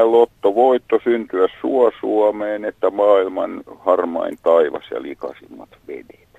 mennä, 0.00 0.12
lottovoitto 0.12 0.98
syntyä 1.04 1.48
suo 1.60 1.92
Suomeen, 2.00 2.64
että 2.64 2.90
maailman 2.90 3.62
harmain 3.78 4.38
taivas 4.42 4.84
ja 4.90 5.02
likasimmat 5.02 5.68
vedet. 5.88 6.30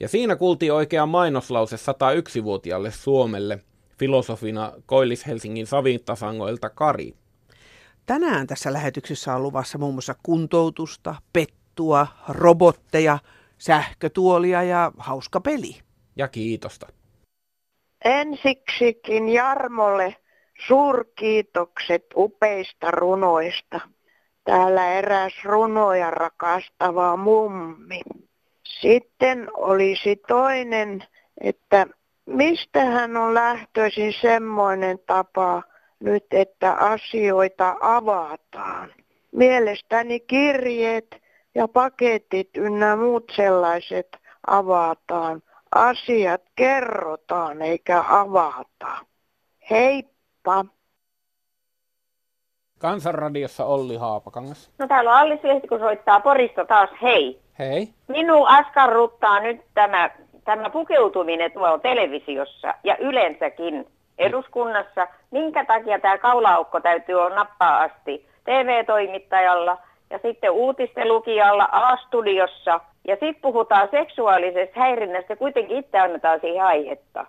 Ja 0.00 0.08
siinä 0.08 0.36
kuultiin 0.36 0.72
oikea 0.72 1.06
mainoslause 1.06 1.76
101-vuotiaalle 1.76 2.90
Suomelle, 2.90 3.58
filosofina 3.98 4.72
Koillis-Helsingin 4.86 5.66
savintasangoilta 5.66 6.70
Kari. 6.70 7.14
Tänään 8.06 8.46
tässä 8.46 8.72
lähetyksessä 8.72 9.34
on 9.34 9.42
luvassa 9.42 9.78
muun 9.78 9.94
muassa 9.94 10.14
kuntoutusta, 10.22 11.14
pettua, 11.32 12.06
robotteja, 12.28 13.18
sähkötuolia 13.58 14.62
ja 14.62 14.92
hauska 14.98 15.40
peli. 15.40 15.80
Ja 16.16 16.28
kiitosta. 16.28 16.86
Ensiksikin 18.04 19.28
Jarmolle 19.28 20.16
suurkiitokset 20.66 22.06
upeista 22.16 22.90
runoista. 22.90 23.80
Täällä 24.44 24.92
eräs 24.92 25.32
runoja 25.44 26.10
rakastava 26.10 27.16
mummi. 27.16 28.00
Sitten 28.80 29.48
olisi 29.56 30.16
toinen, 30.16 31.04
että 31.40 31.86
mistä 32.26 32.84
hän 32.84 33.16
on 33.16 33.34
lähtöisin 33.34 34.12
semmoinen 34.20 34.98
tapa 35.06 35.62
nyt, 36.00 36.24
että 36.30 36.72
asioita 36.72 37.76
avataan. 37.80 38.94
Mielestäni 39.32 40.20
kirjeet 40.20 41.22
ja 41.54 41.68
paketit 41.68 42.56
ynnä 42.56 42.96
muut 42.96 43.32
sellaiset 43.36 44.16
avataan. 44.46 45.42
Asiat 45.74 46.42
kerrotaan 46.56 47.62
eikä 47.62 48.04
avata. 48.08 48.98
Heippa! 50.46 50.64
Kansanradiossa 52.78 53.64
Olli 53.64 53.96
Haapakangas. 53.96 54.70
No 54.78 54.88
täällä 54.88 55.10
on 55.10 55.16
Allis 55.16 55.44
Lehti, 55.44 55.68
kun 55.68 55.78
soittaa 55.78 56.20
Porista 56.20 56.64
taas. 56.64 56.90
Hei. 57.02 57.40
Hei. 57.58 57.88
Minun 58.08 58.48
askarruttaa 58.48 59.40
nyt 59.40 59.60
tämä, 59.74 60.10
tämä 60.44 60.70
pukeutuminen 60.70 61.52
tuolla 61.52 61.78
televisiossa 61.78 62.74
ja 62.84 62.96
yleensäkin 62.96 63.86
eduskunnassa. 64.18 65.08
Minkä 65.30 65.64
takia 65.64 65.98
tämä 65.98 66.18
kaulaukko 66.18 66.80
täytyy 66.80 67.14
olla 67.14 67.34
nappaa 67.34 67.78
asti 67.80 68.26
TV-toimittajalla 68.44 69.78
ja 70.10 70.18
sitten 70.22 70.50
uutistenlukijalla 70.50 71.68
A-studiossa. 71.72 72.80
Ja 73.08 73.14
sitten 73.14 73.42
puhutaan 73.42 73.88
seksuaalisesta 73.90 74.80
häirinnästä, 74.80 75.36
kuitenkin 75.36 75.76
itse 75.76 75.98
annetaan 75.98 76.40
siihen 76.40 76.64
aihetta. 76.64 77.26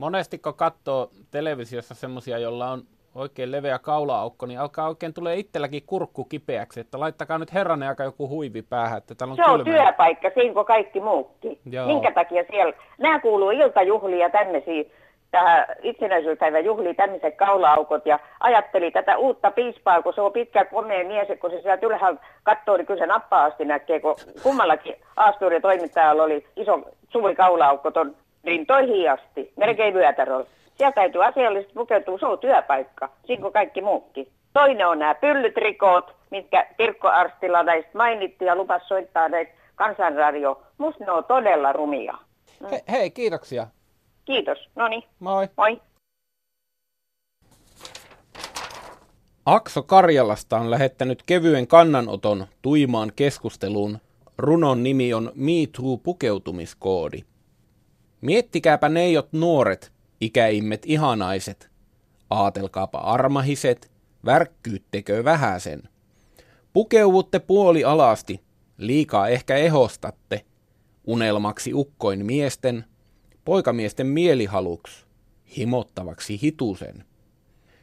Monesti 0.00 0.38
kun 0.38 0.54
katsoo 0.54 1.10
televisiossa 1.30 1.94
semmosia, 1.94 2.38
jolla 2.38 2.70
on 2.70 2.82
oikein 3.14 3.52
leveä 3.52 3.78
kaulaaukko, 3.78 4.46
niin 4.46 4.60
alkaa 4.60 4.88
oikein 4.88 5.14
tulee 5.14 5.36
itselläkin 5.36 5.82
kurkku 5.86 6.24
kipeäksi, 6.24 6.80
että 6.80 7.00
laittakaa 7.00 7.38
nyt 7.38 7.54
herranen 7.54 7.88
aika 7.88 8.04
joku 8.04 8.28
huivi 8.28 8.62
päähän, 8.62 8.98
että 8.98 9.14
täällä 9.14 9.32
on 9.32 9.36
Se 9.36 9.44
on 9.44 9.64
kylmä. 9.64 9.78
työpaikka, 9.78 10.30
siinä 10.34 10.54
kuin 10.54 10.66
kaikki 10.66 11.00
muukin. 11.00 11.58
Joo. 11.70 11.86
Minkä 11.86 12.12
takia 12.12 12.44
siellä, 12.50 12.72
nämä 12.98 13.20
kuuluu 13.20 13.50
iltajuhlia 13.50 14.30
tämmöisiä, 14.30 14.84
tähän 15.30 15.66
itsenäisyyspäivän 15.82 16.64
juhliin 16.64 16.96
tämmöiset 16.96 17.36
kaulaaukot 17.36 18.06
ja 18.06 18.18
ajatteli 18.40 18.90
tätä 18.90 19.16
uutta 19.16 19.50
piispaa, 19.50 20.02
kun 20.02 20.14
se 20.14 20.20
on 20.20 20.32
pitkä 20.32 20.64
komea 20.64 21.04
mies, 21.04 21.28
ja 21.28 21.36
kun 21.36 21.50
se 21.50 21.60
sieltä 21.62 21.86
ylhäältä 21.86 22.22
katsoo, 22.42 22.76
niin 22.76 22.86
kyllä 22.86 23.00
se 23.00 23.06
nappaa 23.06 23.44
asti 23.44 23.64
näkee, 23.64 24.00
kun 24.00 24.16
kummallakin 24.42 24.94
Aasturin 25.16 25.62
toimittajalla 25.62 26.22
oli 26.22 26.46
iso 26.56 26.80
suuri 27.12 27.34
kaulaaukko 27.34 27.90
ton 27.90 28.16
rintoihin 28.44 29.10
asti, 29.10 29.52
melkein 29.56 29.94
vyötäröllä. 29.94 30.46
Siellä 30.74 30.92
täytyy 30.92 31.24
asiallisesti 31.24 31.74
pukeutua, 31.74 32.18
se 32.18 32.26
on 32.26 32.38
työpaikka, 32.38 33.08
siinä 33.26 33.42
kuin 33.42 33.52
kaikki 33.52 33.82
muukin. 33.82 34.28
Toinen 34.52 34.88
on 34.88 34.98
nämä 34.98 35.14
pyllytrikoot, 35.14 36.14
mitkä 36.30 36.66
Pirkko 36.76 37.08
Arstila 37.08 37.62
näistä 37.62 37.90
mainittiin 37.94 38.46
ja 38.46 38.56
lupas 38.56 38.88
soittaa 38.88 39.28
näitä 39.28 39.52
kansanradio. 39.74 40.62
Musta 40.78 41.04
ne 41.04 41.12
on 41.12 41.24
todella 41.24 41.72
rumia. 41.72 42.18
He, 42.70 42.80
hei, 42.90 43.10
kiitoksia. 43.10 43.66
Kiitos. 44.24 44.58
No 44.76 44.88
niin, 44.88 45.02
Moi. 45.20 45.48
moi. 45.56 45.80
Akso 49.46 49.82
Karjalasta 49.82 50.56
on 50.56 50.70
lähettänyt 50.70 51.22
kevyen 51.26 51.66
kannanoton 51.66 52.46
tuimaan 52.62 53.12
keskusteluun. 53.16 53.98
Runon 54.38 54.82
nimi 54.82 55.14
on 55.14 55.32
Me 55.34 55.52
Too 55.76 55.96
pukeutumiskoodi. 55.96 57.18
Miettikääpä 58.20 58.88
neijot 58.88 59.32
nuoret, 59.32 59.92
ikäimmet 60.20 60.82
ihanaiset. 60.86 61.70
Aatelkaapa 62.30 62.98
armahiset, 62.98 63.90
värkkyyttekö 64.24 65.24
vähäsen. 65.24 65.82
Pukeuvutte 66.72 67.38
puoli 67.38 67.84
alasti, 67.84 68.40
liikaa 68.78 69.28
ehkä 69.28 69.56
ehostatte. 69.56 70.44
Unelmaksi 71.06 71.74
ukkoin 71.74 72.26
miesten, 72.26 72.84
poikamiesten 73.44 74.06
mielihaluks, 74.06 75.06
himottavaksi 75.56 76.42
hitusen. 76.42 77.04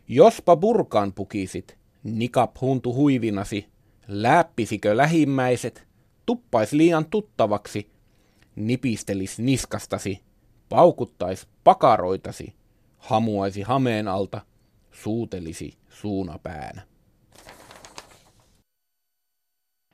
Jospa 0.07 0.55
burkaan 0.55 1.13
pukisit, 1.13 1.77
nikap 2.03 2.55
huntu 2.61 2.93
huivinasi, 2.93 3.65
läppisikö 4.07 4.97
lähimmäiset, 4.97 5.87
tuppais 6.25 6.71
liian 6.73 7.05
tuttavaksi, 7.05 7.91
nipistelis 8.55 9.39
niskastasi, 9.39 10.26
paukuttais 10.69 11.47
pakaroitasi, 11.63 12.53
hamuaisi 12.97 13.61
hameen 13.61 14.07
alta, 14.07 14.41
suutelisi 14.91 15.77
suunapäänä. 15.89 16.81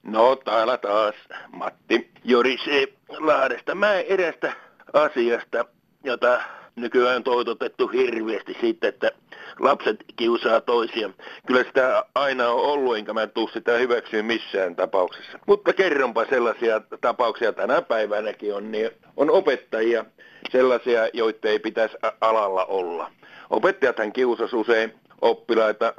No 0.04 0.36
täällä 0.36 0.78
taas 0.78 1.16
Matti 1.52 2.12
Jorisee 2.24 2.88
Lahdesta. 3.10 3.76
Mä 3.76 3.94
erästä 3.94 4.54
asiasta, 4.94 5.66
jota 6.04 6.42
nykyään 6.76 7.16
on 7.16 7.24
toitotettu 7.24 7.88
hirveästi 7.88 8.58
siitä, 8.62 8.88
että 8.88 9.12
lapset 9.60 10.04
kiusaa 10.16 10.62
toisia. 10.62 11.10
Kyllä 11.48 11.64
sitä 11.64 12.06
aina 12.16 12.50
on 12.50 12.60
ollut, 12.60 12.98
enkä 12.98 13.14
mä 13.14 13.28
tuu 13.28 13.50
sitä 13.54 13.72
hyväksyä 13.72 14.24
missään 14.24 14.76
tapauksessa. 14.76 15.40
Mutta 15.48 15.74
kerronpa 15.74 16.26
sellaisia 16.26 16.82
tapauksia 17.02 17.54
tänä 17.54 17.82
päivänäkin 17.82 18.54
on, 18.56 18.72
niin 18.72 18.92
on 19.18 19.30
opettajia 19.30 20.06
sellaisia, 20.52 21.08
joita 21.14 21.48
ei 21.48 21.60
pitäisi 21.60 21.98
alalla 22.22 22.66
olla. 22.66 23.12
Opettajathan 23.50 24.14
kiusas 24.14 24.54
usein 24.54 24.94
oppilaita, 25.22 25.94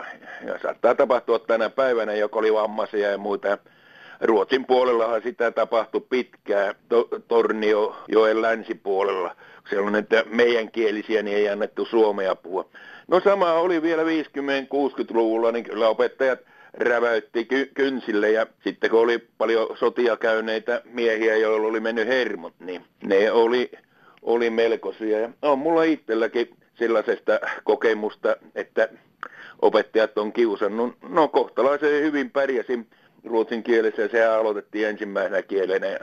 ja 0.46 0.58
saattaa 0.62 0.94
tapahtua 0.94 1.38
tänä 1.38 1.70
päivänä, 1.70 2.14
joka 2.14 2.38
oli 2.38 2.52
vammaisia 2.52 3.10
ja 3.10 3.18
muita. 3.18 3.58
Ruotsin 4.20 4.66
puolellahan 4.66 5.22
sitä 5.22 5.50
tapahtui 5.50 6.00
pitkään, 6.10 6.74
to, 6.88 7.08
Torniojoen 7.28 8.42
länsipuolella. 8.42 9.36
On 9.78 9.92
näitä 9.92 10.25
meidän 10.30 10.70
kielisiä, 10.70 11.22
niin 11.22 11.36
ei 11.36 11.48
annettu 11.48 11.84
suomea 11.84 12.34
puhua. 12.34 12.69
No 13.08 13.20
sama 13.20 13.52
oli 13.52 13.82
vielä 13.82 14.02
50-60-luvulla, 14.02 15.52
niin 15.52 15.64
kyllä 15.64 15.88
opettajat 15.88 16.38
räväytti 16.75 17.44
ky- 17.44 17.70
kynsille 17.74 18.30
ja 18.30 18.47
sitten 18.64 18.91
kun 18.91 19.00
oli 19.00 19.19
paljon 19.38 19.76
sotia 19.76 20.16
käyneitä 20.16 20.82
miehiä, 20.84 21.36
joilla 21.36 21.69
oli 21.69 21.80
mennyt 21.80 22.08
hermot, 22.08 22.54
niin 22.60 22.84
ne 23.04 23.32
oli, 23.32 23.70
oli 24.22 24.50
melkoisia. 24.50 25.20
Ja 25.20 25.30
on 25.42 25.58
mulla 25.58 25.82
itselläkin 25.82 26.56
sellaisesta 26.74 27.41
kokemusta, 27.64 28.36
että 28.54 28.88
opettajat 29.62 30.18
on 30.18 30.33
kiusannut. 30.33 30.97
No 31.09 31.28
kohtalaisen 31.28 32.03
hyvin 32.03 32.30
pärjäsin 32.30 32.86
ruotsin 33.24 33.62
kielessä 33.62 34.03
ja 34.03 34.09
sehän 34.09 34.32
aloitettiin 34.32 34.88
ensimmäisenä 34.88 35.42
kielenä. 35.42 35.86
Ja 35.86 35.98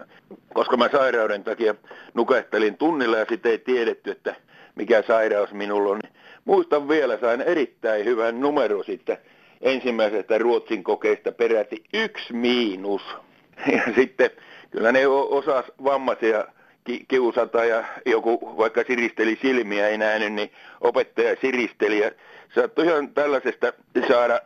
koska 0.53 0.77
mä 0.77 0.89
sairauden 0.91 1.43
takia 1.43 1.75
nukahtelin 2.13 2.77
tunnilla 2.77 3.17
ja 3.17 3.25
sitten 3.29 3.51
ei 3.51 3.57
tiedetty, 3.57 4.11
että 4.11 4.35
mikä 4.75 5.03
sairaus 5.07 5.53
minulla 5.53 5.91
on. 5.91 5.99
niin 6.03 6.13
Muistan 6.45 6.89
vielä, 6.89 7.17
sain 7.17 7.41
erittäin 7.41 8.05
hyvän 8.05 8.39
numero 8.39 8.83
sitten 8.83 9.17
ensimmäisestä 9.61 10.37
ruotsin 10.37 10.83
kokeista 10.83 11.31
peräti 11.31 11.83
yksi 11.93 12.33
miinus. 12.33 13.01
Ja 13.71 13.83
sitten 13.95 14.29
kyllä 14.71 14.91
ne 14.91 15.07
osas 15.07 15.65
vammaisia 15.83 16.45
ki- 16.83 17.05
kiusata 17.07 17.65
ja 17.65 17.83
joku 18.05 18.57
vaikka 18.57 18.83
siristeli 18.87 19.37
silmiä 19.41 19.87
ei 19.87 19.97
nähnyt, 19.97 20.33
niin 20.33 20.51
opettaja 20.81 21.35
siristeli 21.41 21.99
ja 21.99 22.11
saattoi 22.55 22.85
ihan 22.85 23.09
tällaisesta 23.09 23.73
saada, 24.07 24.41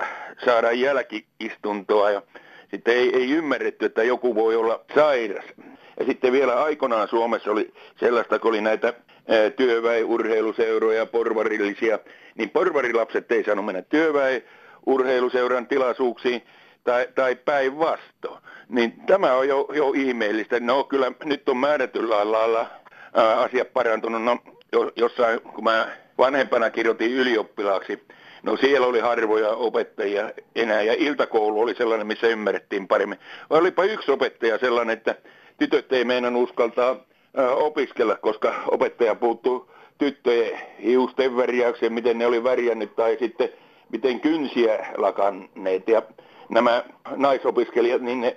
saada 0.45 0.71
jälkiistuntoa 0.71 2.11
ja 2.11 2.21
sitten 2.75 2.97
ei, 2.97 3.15
ei 3.15 3.31
ymmärretty, 3.31 3.85
että 3.85 4.03
joku 4.03 4.35
voi 4.35 4.55
olla 4.55 4.85
sairas. 4.95 5.45
Ja 5.99 6.05
sitten 6.05 6.31
vielä 6.31 6.63
aikanaan 6.63 7.07
Suomessa 7.07 7.51
oli 7.51 7.73
sellaista, 7.99 8.39
kun 8.39 8.49
oli 8.49 8.61
näitä 8.61 8.93
työväenurheiluseuroja, 9.55 11.05
porvarillisia, 11.05 11.99
niin 12.37 12.49
porvarilapset 12.49 13.31
ei 13.31 13.43
saanut 13.43 13.65
mennä 13.65 13.81
työväenurheiluseuran 13.81 15.67
tilaisuuksiin 15.67 16.41
tai, 16.83 17.07
tai 17.15 17.35
päinvastoin. 17.35 18.41
Niin 18.69 18.93
tämä 19.07 19.33
on 19.33 19.47
jo, 19.47 19.67
jo 19.73 19.91
ihmeellistä. 19.95 20.59
No 20.59 20.83
kyllä 20.83 21.11
nyt 21.23 21.49
on 21.49 21.57
määrätyllä 21.57 22.31
lailla 22.31 22.67
asia 23.37 23.65
parantunut. 23.65 24.23
No, 24.23 24.37
jo, 24.73 24.91
jossain, 24.95 25.41
kun 25.41 25.63
mä 25.63 25.87
vanhempana 26.17 26.69
kirjoitin 26.69 27.11
ylioppilaaksi. 27.11 28.03
No 28.45 28.57
siellä 28.57 28.87
oli 28.87 28.99
harvoja 28.99 29.49
opettajia 29.49 30.31
enää 30.55 30.81
ja 30.81 30.93
iltakoulu 30.97 31.61
oli 31.61 31.75
sellainen, 31.75 32.07
missä 32.07 32.27
ymmärrettiin 32.27 32.87
paremmin. 32.87 33.19
Olipa 33.49 33.83
yksi 33.83 34.11
opettaja 34.11 34.57
sellainen, 34.57 34.97
että 34.97 35.15
tytöt 35.57 35.93
ei 35.93 36.05
meidän 36.05 36.35
uskaltaa 36.35 36.95
opiskella, 37.55 38.15
koska 38.15 38.53
opettaja 38.67 39.15
puuttuu 39.15 39.71
tyttöjen 39.97 40.59
hiusten 40.83 41.37
värjäykseen, 41.37 41.93
miten 41.93 42.17
ne 42.17 42.25
oli 42.25 42.43
värjännyt 42.43 42.95
tai 42.95 43.17
sitten 43.19 43.49
miten 43.91 44.19
kynsiä 44.19 44.87
lakanneet. 44.97 45.87
Ja 45.87 46.01
nämä 46.49 46.83
naisopiskelijat, 47.15 48.01
niin 48.01 48.21
ne 48.21 48.35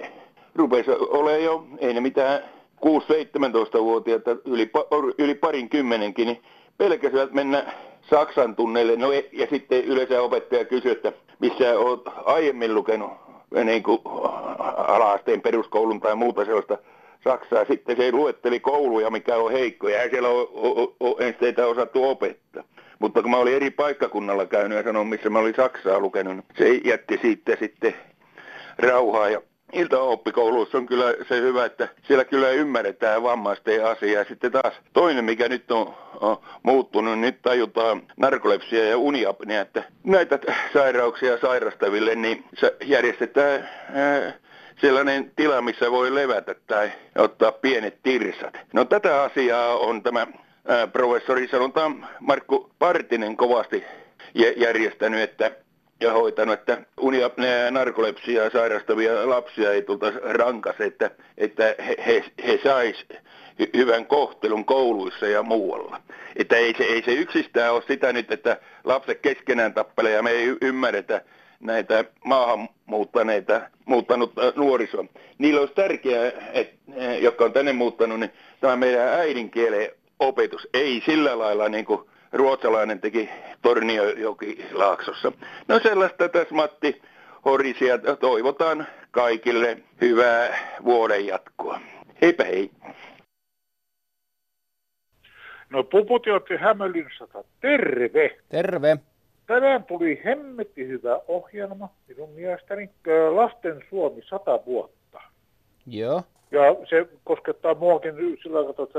rupesi 0.55 0.91
olemaan 0.91 1.45
jo, 1.45 1.67
ei 1.79 1.95
ne 1.95 2.01
mitään 2.01 2.41
6-17-vuotiaita, 2.87 4.37
yli, 4.45 4.71
yli 5.19 5.35
parin 5.35 5.69
kymmenenkin, 5.69 6.27
niin 6.27 6.43
pelkäsivät 6.79 7.33
mennä 7.33 7.73
Saksan 8.11 8.57
tunneille. 8.57 8.97
No 8.97 9.13
e, 9.13 9.25
ja 9.33 9.47
sitten 9.51 9.85
yleensä 9.85 10.23
opettaja 10.23 10.65
kysyi, 10.65 10.93
että 10.93 11.13
missä 11.39 11.79
olet 11.79 12.01
aiemmin 12.25 12.75
lukenut 12.75 13.13
niin 13.65 13.83
kuin 13.83 14.01
ala-asteen 14.77 15.41
peruskoulun 15.41 16.01
tai 16.01 16.15
muuta 16.15 16.45
sellaista 16.45 16.79
Saksaa. 17.25 17.65
Sitten 17.65 17.97
se 17.97 18.13
luetteli 18.13 18.61
kouluja, 18.61 19.11
mikä 19.11 19.37
on 19.37 19.53
heikko, 19.53 19.89
ja 19.89 20.11
siellä 20.11 20.29
ole 21.01 21.29
esteitä 21.29 21.67
osattu 21.67 22.09
opettaa. 22.11 22.65
Mutta 22.99 23.23
kun 23.23 23.31
mä 23.31 23.37
olin 23.37 23.55
eri 23.55 23.71
paikkakunnalla 23.71 24.47
käynyt 24.47 24.79
ja 24.79 24.85
sanon, 24.85 25.07
missä 25.07 25.31
mä 25.31 25.39
olin 25.39 25.55
Saksaa 25.57 26.01
lukenut, 26.01 26.35
niin 26.35 26.45
se 26.59 26.89
jätti 26.89 27.19
siitä 27.23 27.57
sitten 27.61 27.95
rauhaa. 28.79 29.29
Ja 29.29 29.43
iltaoppikouluissa 29.73 30.79
on 30.79 30.87
kyllä 30.87 31.15
se 31.29 31.41
hyvä, 31.41 31.65
että 31.65 31.89
siellä 32.03 32.25
kyllä 32.25 32.51
ymmärretään 32.51 33.23
vammaisten 33.23 33.87
asiaa. 33.87 34.25
Sitten 34.25 34.53
taas 34.53 34.75
toinen, 34.93 35.25
mikä 35.25 35.49
nyt 35.49 35.71
on, 35.71 35.95
on 36.21 36.37
muuttunut, 36.63 37.13
niin 37.13 37.21
nyt 37.21 37.43
tajutaan 37.43 38.03
narkolepsia 38.17 38.89
ja 38.89 38.99
uniapnea, 38.99 39.61
että 39.61 39.83
näitä 40.05 40.39
sairauksia 40.73 41.39
sairastaville 41.39 42.15
niin 42.15 42.45
järjestetään 42.85 43.69
ää, 43.95 44.33
sellainen 44.81 45.33
tila, 45.37 45.61
missä 45.61 45.91
voi 45.91 46.15
levätä 46.15 46.55
tai 46.67 46.93
ottaa 47.19 47.53
pienet 47.53 47.99
tirsat. 48.03 48.55
No 48.73 48.85
tätä 48.85 49.23
asiaa 49.23 49.77
on 49.77 50.03
tämä 50.03 50.27
ää, 50.69 50.87
professori 50.87 51.49
sanotaan 51.49 52.09
Markku 52.21 52.71
Partinen 52.79 53.37
kovasti 53.37 53.85
järjestänyt, 54.57 55.21
että 55.21 55.51
ja 56.01 56.13
hoitanut, 56.13 56.55
että 56.55 56.83
uniapnea 57.01 57.71
narkolepsia 57.71 58.51
sairastavia 58.51 59.29
lapsia 59.31 59.73
ei 59.73 59.83
tultaisi 59.83 60.19
rankas, 60.23 60.81
että, 60.81 61.11
että 61.39 61.75
he, 61.87 61.97
he, 62.07 62.25
he 62.47 62.61
sais 62.63 63.07
hyvän 63.77 64.07
kohtelun 64.07 64.65
kouluissa 64.65 65.27
ja 65.27 65.43
muualla. 65.43 66.01
Että 66.37 66.57
ei 66.57 66.75
se, 66.79 66.85
ei 66.85 67.03
se 67.03 67.13
yksistään 67.13 67.73
ole 67.73 67.83
sitä 67.89 68.13
nyt, 68.13 68.33
että 68.33 68.57
lapset 68.85 69.19
keskenään 69.21 69.75
tappelee 69.75 70.13
ja 70.13 70.23
me 70.23 70.31
ei 70.31 70.57
ymmärretä 70.63 71.23
näitä 71.61 72.05
maahanmuuttaneita, 72.25 73.61
muuttanut 73.85 74.33
nuorisoa. 74.57 75.05
Niillä 75.39 75.61
olisi 75.61 75.75
tärkeää, 75.75 76.33
että, 76.53 77.05
jotka 77.21 77.45
on 77.45 77.53
tänne 77.53 77.73
muuttanut, 77.73 78.21
niin 78.21 78.33
tämä 78.61 78.77
meidän 78.77 79.09
äidinkielen 79.09 79.91
opetus 80.19 80.69
ei 80.75 81.03
sillä 81.07 81.39
lailla 81.39 81.69
niin 81.69 81.85
kuin 81.85 82.01
ruotsalainen 82.33 83.01
teki 83.01 83.31
Torniojoki-laaksossa. 83.63 85.33
No 85.69 85.79
sellaista 85.79 86.29
tässä 86.29 86.55
Matti 86.55 87.03
Horisia. 87.45 87.99
Toivotaan 88.21 88.87
kaikille 89.11 89.79
hyvää 90.01 90.59
vuoden 90.85 91.27
jatkoa. 91.27 91.81
Heipä 92.23 92.45
hei. 92.45 92.71
No 95.71 95.85
Puputi 95.85 96.31
otti 96.31 96.57
Hämeenlinnasta. 96.57 97.45
Terve. 97.61 98.37
Terve. 98.49 98.97
Tänään 99.47 99.85
tuli 99.85 100.23
hemmetti 100.25 100.87
hyvä 100.87 101.21
ohjelma 101.29 101.89
minun 102.09 102.31
mielestäni. 102.31 102.91
Lasten 103.31 103.85
Suomi 103.91 104.23
100 104.29 104.59
vuotta. 104.67 105.21
Joo. 105.87 106.23
Ja 106.51 106.61
se 106.89 107.09
koskettaa 107.25 107.75
muakin 107.75 108.15
sillä 108.43 108.59
tavalla, 108.59 108.83
että 108.83 108.99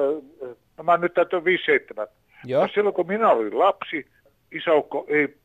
no 0.78 0.84
mä 0.84 0.98
nyt 0.98 1.14
täytyy 1.14 1.44
57. 1.46 2.08
Joo. 2.46 2.62
Ja 2.62 2.70
silloin 2.74 2.96
kun 2.96 3.08
minä 3.08 3.30
olin 3.30 3.60
lapsi, 3.60 4.06
isäukko 4.52 5.06
ei 5.08 5.38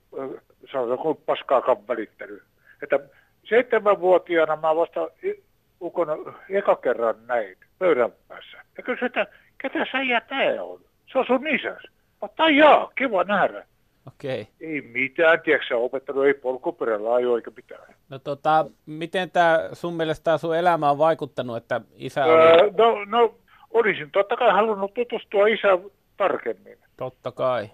sanotaanko 0.72 1.14
paskaakaan 1.14 1.88
välittänyt. 1.88 2.42
Että 2.82 3.00
seitsemänvuotiaana 3.44 4.56
mä 4.56 4.76
vasta 4.76 5.08
ukon 5.80 6.36
eka 6.50 6.76
kerran 6.76 7.14
näin 7.26 7.56
pöydän 7.78 8.12
päässä. 8.28 8.58
Ja 8.76 8.82
kysyin, 8.82 9.06
että 9.06 9.26
ketä 9.62 9.86
säijä 9.92 10.20
tää 10.20 10.62
on? 10.62 10.80
Se 11.12 11.18
on 11.18 11.26
sun 11.26 11.46
isäs. 11.46 11.82
Mutta 12.20 12.48
jaa, 12.48 12.92
kiva 12.98 13.24
nähdä. 13.24 13.66
Okei. 14.06 14.40
Okay. 14.40 14.54
Ei 14.60 14.80
mitään, 14.80 15.40
tiedätkö 15.40 15.78
opettelu 15.78 16.22
ei 16.22 16.34
polkuperällä 16.34 17.14
ajo 17.14 17.36
eikä 17.36 17.50
mitään. 17.56 17.94
No 18.08 18.18
tota, 18.18 18.66
miten 18.86 19.30
tämä 19.30 19.68
sun 19.72 19.94
mielestä 19.94 20.24
tää 20.24 20.38
sun 20.38 20.56
elämä 20.56 20.90
on 20.90 20.98
vaikuttanut, 20.98 21.56
että 21.56 21.80
isä 21.96 22.24
oli... 22.24 22.32
Öö, 22.32 22.70
no, 22.78 23.04
no, 23.04 23.34
olisin 23.70 24.10
totta 24.10 24.36
kai 24.36 24.52
halunnut 24.52 24.94
tutustua 24.94 25.46
isä 25.46 25.78
tarkemmin. 26.16 26.78
Totta 26.96 27.32
kai. 27.32 27.70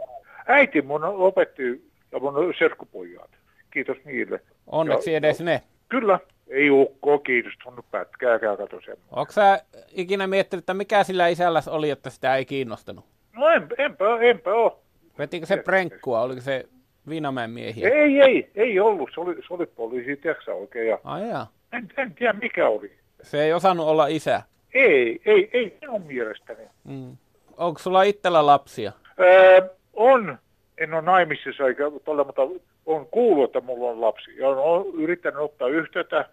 Äiti 0.46 0.82
mun 0.82 1.04
opetti 1.04 1.90
ja 2.12 2.18
mun 2.18 2.34
serkkupojat. 2.58 3.30
Kiitos 3.70 3.96
niille. 4.04 4.40
Onneksi 4.66 5.12
ja, 5.12 5.18
edes 5.18 5.40
ne. 5.40 5.62
Kyllä. 5.88 6.18
Ei 6.48 6.70
ukko, 6.70 7.18
kiitos 7.18 7.52
tunnut 7.64 7.90
pätkääkään, 7.90 8.56
kato 8.56 8.80
semmoinen. 8.80 9.06
Onko 9.10 9.32
sä 9.32 9.62
ikinä 9.92 10.26
miettinyt, 10.26 10.62
että 10.62 10.74
mikä 10.74 11.04
sillä 11.04 11.28
isälläs 11.28 11.68
oli, 11.68 11.90
että 11.90 12.10
sitä 12.10 12.36
ei 12.36 12.44
kiinnostanut? 12.44 13.04
No 13.32 13.48
en, 13.48 13.68
enpä, 13.78 14.04
enpä 14.20 14.54
ole. 14.54 14.72
Vetikö 15.18 15.46
se 15.46 15.56
prenkkua? 15.56 16.20
Oliko 16.20 16.40
se 16.40 16.64
Viinamäen 17.08 17.50
miehiä? 17.50 17.88
Ei, 17.88 18.20
ei, 18.20 18.50
ei 18.54 18.80
ollut. 18.80 19.10
Se 19.14 19.20
oli, 19.20 19.34
se 19.34 19.54
oli 19.54 19.66
poliisi, 19.66 20.16
tiedätkö 20.16 20.54
oikein. 20.54 20.88
Ja 20.88 20.98
Ai 21.04 21.28
jaa. 21.28 21.52
En, 21.72 21.88
en 21.96 22.14
tiedä 22.14 22.32
mikä 22.32 22.68
oli. 22.68 22.92
Se 23.22 23.42
ei 23.44 23.52
osannut 23.52 23.86
olla 23.86 24.06
isä? 24.06 24.42
Ei, 24.74 25.20
ei, 25.26 25.50
ei 25.52 25.78
minun 25.80 26.02
mielestäni. 26.02 26.62
Mm. 26.84 27.16
Onko 27.56 27.78
sulla 27.78 28.02
itsellä 28.02 28.46
lapsia? 28.46 28.92
Öö, 29.20 29.68
on. 29.92 30.38
En 30.78 30.94
ole 30.94 31.02
naimisissa 31.02 31.66
eikä 31.66 31.84
tolle, 32.04 32.24
mutta 32.24 32.42
on 32.86 33.06
kuullut, 33.06 33.44
että 33.44 33.60
mulla 33.60 33.90
on 33.90 34.00
lapsi. 34.00 34.36
Ja 34.36 34.48
on 34.48 34.86
yrittänyt 34.94 35.40
ottaa 35.40 35.68
yhteyttä 35.68 36.28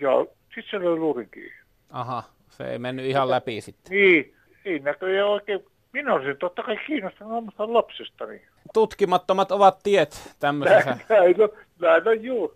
ja 0.00 0.10
sitten 0.54 0.64
se 0.70 0.78
löi 0.78 0.96
luurinkin. 0.96 1.52
Aha, 1.90 2.22
se 2.48 2.64
ei 2.64 2.78
mennyt 2.78 3.06
ihan 3.06 3.30
läpi 3.30 3.60
sitten. 3.60 3.90
Niin, 3.90 4.34
ei 4.64 4.78
näköjään 4.78 5.28
oikein. 5.28 5.64
Minä 5.92 6.14
olisin 6.14 6.36
totta 6.36 6.62
kai 6.62 6.76
kiinnostunut 6.86 7.32
omasta 7.32 7.72
lapsestani. 7.72 8.42
Tutkimattomat 8.74 9.52
ovat 9.52 9.78
tiet 9.82 10.34
tämmöisessä. 10.40 10.96
Näin 11.08 11.42
on, 11.42 11.48
näin 11.80 12.08
on 12.08 12.24
juu. 12.24 12.54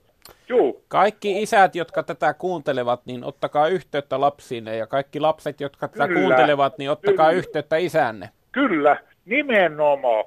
Juu. 0.49 0.85
Kaikki 0.89 1.43
isät, 1.43 1.75
jotka 1.75 2.03
tätä 2.03 2.35
kuuntelevat, 2.35 3.07
niin 3.07 3.25
ottakaa 3.25 3.69
yhteyttä 3.69 4.21
lapsiinne 4.21 4.77
ja 4.77 4.87
kaikki 4.87 5.21
lapset, 5.21 5.61
jotka 5.61 5.89
tätä 5.89 6.09
Kyllä. 6.09 6.21
kuuntelevat, 6.21 6.79
niin 6.79 6.91
ottakaa 6.91 7.27
Kyllä. 7.27 7.39
yhteyttä 7.39 7.77
isänne. 7.77 8.29
Kyllä, 8.53 8.97
nimenomaan. 9.25 10.25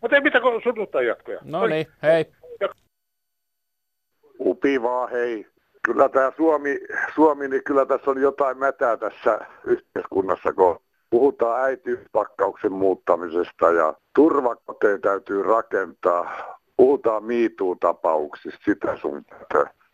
Mutta 0.00 0.16
ei 0.16 0.22
mitään 0.22 0.44
sunnuntai 0.62 1.06
jatkoja. 1.06 1.38
No 1.44 1.66
niin, 1.66 1.86
hei. 2.02 2.32
Upi 4.40 4.82
vaan, 4.82 5.10
hei. 5.10 5.46
Kyllä 5.84 6.08
tämä 6.08 6.32
Suomi, 6.36 6.78
Suomi, 7.14 7.48
niin 7.48 7.64
kyllä 7.64 7.86
tässä 7.86 8.10
on 8.10 8.20
jotain 8.20 8.58
mätää 8.58 8.96
tässä 8.96 9.38
yhteiskunnassa, 9.64 10.52
kun 10.52 10.80
puhutaan 11.10 11.64
äitiyspakkauksen 11.64 12.72
muuttamisesta 12.72 13.70
ja 13.70 13.94
turvakoteja 14.14 14.98
täytyy 14.98 15.42
rakentaa. 15.42 16.58
Puhutaan 16.76 17.24
miituu-tapauksista, 17.24 18.60
sitä 18.64 18.96
sun 18.96 19.24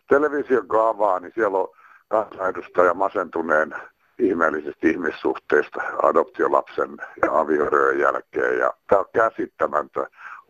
Television 0.09 0.65
avaa, 0.89 1.19
niin 1.19 1.31
siellä 1.35 1.57
on 1.57 1.67
kansanedustaja 2.07 2.93
masentuneen 2.93 3.73
ihmeellisistä 4.19 4.87
ihmissuhteista 4.87 5.81
adoptiolapsen 6.03 6.97
ja 7.21 7.39
avioryön 7.39 7.99
jälkeen. 7.99 8.59
Ja 8.59 8.73
tämä 8.87 8.99
on 8.99 9.05
käsittämättä. 9.13 10.07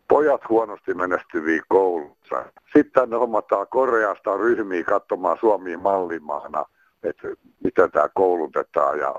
Pojat 0.07 0.49
huonosti 0.49 0.93
menestyviä 0.93 1.61
koulussa. 1.67 2.45
Sitten 2.73 3.09
ne 3.09 3.15
hommataan 3.17 3.67
Koreasta 3.67 4.37
ryhmiä 4.37 4.83
katsomaan 4.83 5.37
Suomi 5.39 5.77
mallimaana, 5.77 6.65
että 7.03 7.27
miten 7.63 7.91
tämä 7.91 8.09
koulutetaan 8.13 8.99
ja 8.99 9.15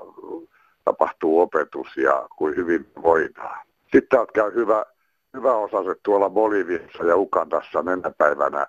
tapahtuu 0.85 1.41
opetus 1.41 1.97
ja 1.97 2.27
kuin 2.37 2.55
hyvin 2.55 2.91
voidaan. 3.03 3.59
Sitten 3.91 4.27
käy 4.33 4.53
hyvä, 4.53 4.85
hyvä 5.33 5.53
osaset 5.53 5.99
tuolla 6.03 6.29
Boliviassa 6.29 7.03
ja 7.03 7.15
Ukandassa 7.15 7.83
mennäpäivänä 7.83 8.67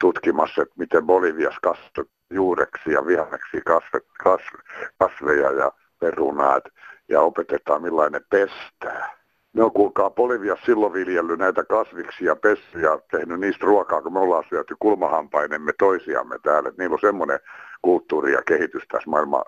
tutkimassa, 0.00 0.62
että 0.62 0.74
miten 0.78 1.06
Boliviassa 1.06 1.60
kasvaa 1.62 2.17
juureksi 2.30 2.92
ja 2.92 3.06
vihanneksi 3.06 3.60
kasve, 3.66 4.00
kasve, 4.22 4.58
kasveja 4.98 5.52
ja 5.52 5.72
perunaat 6.00 6.64
ja 7.08 7.20
opetetaan 7.20 7.82
millainen 7.82 8.24
pestää. 8.30 9.18
Ne 9.52 9.62
on 9.62 9.72
kuulkaa 9.72 10.10
Boliviassa 10.10 10.66
silloin 10.66 10.92
viljellyt 10.92 11.38
näitä 11.38 11.64
kasviksia, 11.64 12.36
pessy 12.36 12.80
ja 12.80 13.00
tehnyt 13.10 13.40
niistä 13.40 13.66
ruokaa, 13.66 14.02
kun 14.02 14.12
me 14.12 14.18
ollaan 14.18 14.44
syöty 14.48 14.76
kulmahampainemme 14.78 15.72
toisiamme 15.78 16.38
täällä. 16.42 16.72
Niillä 16.78 16.94
on 16.94 17.00
semmoinen 17.00 17.40
kulttuuri 17.82 18.32
ja 18.32 18.42
kehitys 18.42 18.82
tässä 18.88 19.10
maailman 19.10 19.44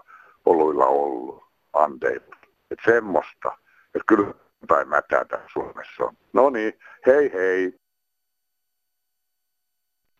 oluilla 0.47 0.87
ollut 0.87 1.45
anteita. 1.73 2.37
Että 2.71 2.85
semmoista. 2.85 3.59
Että 3.95 4.05
kyllä 4.07 4.35
tai 4.69 4.85
mätätä 4.85 5.41
Suomessa 5.53 6.05
on. 6.05 6.15
No 6.33 6.51
niin, 6.51 6.73
hei 7.07 7.33
hei. 7.33 7.75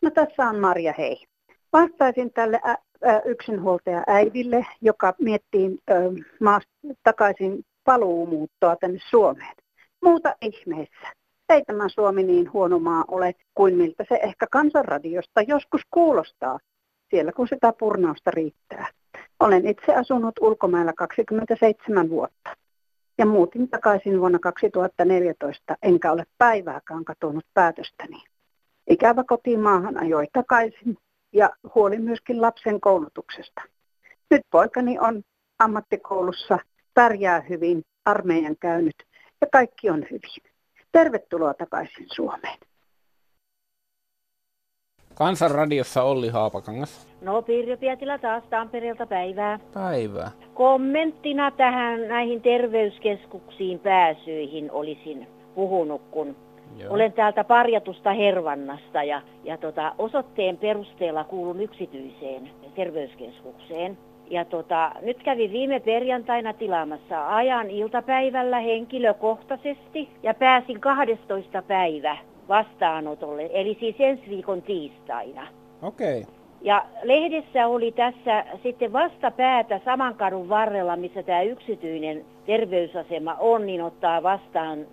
No 0.01 0.09
tässä 0.09 0.43
on 0.49 0.59
Marja, 0.59 0.93
hei. 0.97 1.30
Vastaisin 1.73 2.33
tälle 2.33 2.61
yksinhuoltaja 3.25 4.03
äidille, 4.07 4.65
joka 4.81 5.13
miettii 5.19 5.77
maasta 6.39 6.71
takaisin 7.03 7.65
paluumuuttoa 7.83 8.75
tänne 8.75 8.99
Suomeen. 9.09 9.55
Muuta 10.03 10.35
ihmeessä. 10.41 11.13
Ei 11.49 11.63
tämä 11.65 11.89
Suomi 11.89 12.23
niin 12.23 12.53
huono 12.53 12.79
maa 12.79 13.05
ole 13.07 13.35
kuin 13.55 13.75
miltä 13.75 14.05
se 14.09 14.19
ehkä 14.23 14.47
kansanradiosta 14.51 15.41
joskus 15.41 15.81
kuulostaa, 15.91 16.59
siellä 17.09 17.31
kun 17.31 17.47
sitä 17.47 17.73
purnausta 17.79 18.31
riittää. 18.31 18.87
Olen 19.39 19.67
itse 19.67 19.95
asunut 19.95 20.39
ulkomailla 20.41 20.93
27 20.93 22.09
vuotta 22.09 22.55
ja 23.17 23.25
muutin 23.25 23.69
takaisin 23.69 24.19
vuonna 24.19 24.39
2014, 24.39 25.77
enkä 25.81 26.11
ole 26.11 26.23
päivääkään 26.37 27.05
katunut 27.05 27.45
päätöstäni. 27.53 28.23
Ikävä 28.89 29.23
kotimaahan 29.27 29.97
ajoi 29.97 30.27
takaisin 30.33 30.97
ja 31.33 31.49
huoli 31.75 31.99
myöskin 31.99 32.41
lapsen 32.41 32.81
koulutuksesta. 32.81 33.61
Nyt 34.31 34.41
poikani 34.51 34.99
on 34.99 35.21
ammattikoulussa, 35.59 36.59
pärjää 36.93 37.41
hyvin, 37.49 37.81
armeijan 38.05 38.55
käynyt 38.59 38.95
ja 39.41 39.47
kaikki 39.51 39.89
on 39.89 40.05
hyvin. 40.11 40.51
Tervetuloa 40.91 41.53
takaisin 41.53 42.07
Suomeen. 42.15 42.57
Kansanradiossa 45.13 46.03
Olli 46.03 46.29
Haapakangas. 46.29 47.07
No 47.21 47.41
Pirjo 47.41 47.77
Pietila 47.77 48.17
taas 48.17 48.43
Tampereelta 48.49 49.05
päivää. 49.05 49.59
Päivää. 49.73 50.31
Kommenttina 50.53 51.51
tähän 51.51 52.07
näihin 52.07 52.41
terveyskeskuksiin 52.41 53.79
pääsyihin 53.79 54.71
olisin 54.71 55.27
puhunut, 55.55 56.01
kun 56.11 56.35
Joo. 56.77 56.93
olen 56.93 57.13
täältä 57.13 57.43
parjatusta 57.43 58.13
Hervannasta 58.13 59.03
ja, 59.03 59.21
ja 59.43 59.57
tota, 59.57 59.95
osoitteen 59.97 60.57
perusteella 60.57 61.23
kuulun 61.23 61.61
yksityiseen 61.61 62.49
terveyskeskukseen. 62.75 63.97
Ja 64.29 64.45
tota, 64.45 64.91
nyt 65.01 65.23
kävin 65.23 65.51
viime 65.51 65.79
perjantaina 65.79 66.53
tilaamassa 66.53 67.35
ajan 67.35 67.69
iltapäivällä 67.69 68.59
henkilökohtaisesti 68.59 70.09
ja 70.23 70.33
pääsin 70.33 70.79
12 70.79 71.61
päivä 71.61 72.17
vastaanotolle, 72.47 73.49
eli 73.53 73.77
siis 73.79 73.95
ensi 73.99 74.29
viikon 74.29 74.61
tiistaina. 74.61 75.47
Okei. 75.81 76.21
Okay. 76.21 76.33
Ja 76.61 76.85
lehdessä 77.03 77.67
oli 77.67 77.91
tässä 77.91 78.45
sitten 78.63 78.93
vastapäätä 78.93 79.79
saman 79.85 80.15
kadun 80.15 80.49
varrella, 80.49 80.95
missä 80.95 81.23
tämä 81.23 81.41
yksityinen 81.41 82.25
terveysasema 82.45 83.35
on, 83.39 83.65
niin 83.65 83.83
ottaa 83.83 84.23
vastaan 84.23 84.85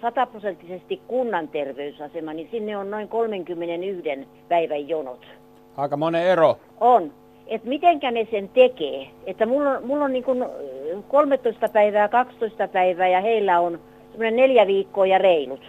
sataprosenttisesti 0.00 1.00
kunnan 1.06 1.48
terveysasema, 1.48 2.32
niin 2.32 2.48
sinne 2.50 2.76
on 2.76 2.90
noin 2.90 3.08
31 3.08 4.28
päivän 4.48 4.88
jonot. 4.88 5.26
Aika 5.76 5.96
monen 5.96 6.26
ero. 6.26 6.58
On. 6.80 7.12
Että 7.46 7.68
mitenkä 7.68 8.10
ne 8.10 8.28
sen 8.30 8.48
tekee. 8.48 9.06
Että 9.26 9.46
mulla 9.46 9.70
on, 9.70 9.86
mulla 9.86 10.04
on 10.04 10.12
niin 10.12 10.24
13 11.08 11.68
päivää, 11.68 12.08
12 12.08 12.68
päivää 12.68 13.08
ja 13.08 13.20
heillä 13.20 13.60
on 13.60 13.80
semmoinen 14.10 14.36
neljä 14.36 14.66
viikkoa 14.66 15.06
ja 15.06 15.18
reilut. 15.18 15.60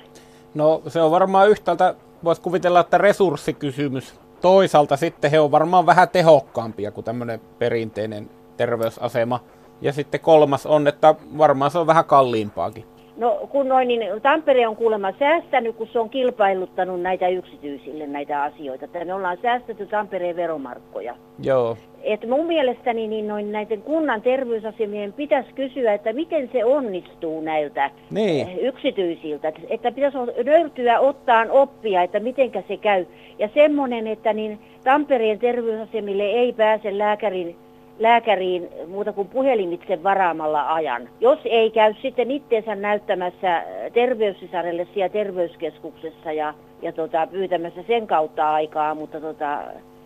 No 0.53 0.81
se 0.87 1.01
on 1.01 1.11
varmaan 1.11 1.49
yhtäältä, 1.49 1.95
voisi 2.23 2.41
kuvitella, 2.41 2.79
että 2.79 2.97
resurssikysymys. 2.97 4.19
Toisaalta 4.41 4.97
sitten 4.97 5.31
he 5.31 5.39
on 5.39 5.51
varmaan 5.51 5.85
vähän 5.85 6.09
tehokkaampia 6.09 6.91
kuin 6.91 7.05
tämmöinen 7.05 7.41
perinteinen 7.59 8.29
terveysasema. 8.57 9.39
Ja 9.81 9.93
sitten 9.93 10.19
kolmas 10.19 10.65
on, 10.65 10.87
että 10.87 11.15
varmaan 11.37 11.71
se 11.71 11.79
on 11.79 11.87
vähän 11.87 12.05
kalliimpaakin. 12.05 12.85
No 13.17 13.47
kun 13.51 13.67
noin, 13.67 13.87
niin 13.87 14.21
Tampere 14.21 14.67
on 14.67 14.75
kuulemma 14.75 15.13
säästänyt, 15.19 15.75
kun 15.75 15.87
se 15.87 15.99
on 15.99 16.09
kilpailuttanut 16.09 17.01
näitä 17.01 17.27
yksityisille 17.27 18.07
näitä 18.07 18.43
asioita. 18.43 18.85
Että 18.85 19.05
me 19.05 19.13
ollaan 19.13 19.37
säästetty 19.41 19.85
Tampereen 19.85 20.35
veromarkkoja. 20.35 21.15
Joo. 21.43 21.77
Et 22.03 22.29
mun 22.29 22.45
mielestäni 22.45 23.07
niin 23.07 23.27
noin 23.27 23.51
näiden 23.51 23.81
kunnan 23.81 24.21
terveysasemien 24.21 25.13
pitäisi 25.13 25.53
kysyä, 25.53 25.93
että 25.93 26.13
miten 26.13 26.49
se 26.51 26.65
onnistuu 26.65 27.41
näiltä 27.41 27.91
niin. 28.11 28.47
Eh, 28.47 28.57
yksityisiltä. 28.61 29.47
Että, 29.47 29.61
että 29.69 29.91
pitäisi 29.91 30.17
löytyä 30.45 30.99
ottaa 30.99 31.45
oppia, 31.49 32.01
että 32.01 32.19
mitenkä 32.19 32.63
se 32.67 32.77
käy. 32.77 33.05
Ja 33.39 33.49
semmoinen, 33.53 34.07
että 34.07 34.33
niin 34.33 34.59
Tampereen 34.83 35.39
terveysasemille 35.39 36.23
ei 36.23 36.53
pääse 36.53 36.97
lääkärin 36.97 37.55
lääkäriin 38.01 38.69
muuta 38.87 39.13
kuin 39.13 39.27
puhelimitse 39.27 40.03
varaamalla 40.03 40.73
ajan. 40.73 41.09
Jos 41.19 41.39
ei 41.45 41.71
käy 41.71 41.93
sitten 42.01 42.31
itteensä 42.31 42.75
näyttämässä 42.75 43.63
terveyssisarelle 43.93 44.87
siellä 44.93 45.09
terveyskeskuksessa 45.09 46.31
ja, 46.31 46.53
ja 46.81 46.91
tota, 46.91 47.27
pyytämässä 47.27 47.83
sen 47.87 48.07
kautta 48.07 48.53
aikaa, 48.53 48.95
mutta 48.95 49.21
tota, 49.21 49.59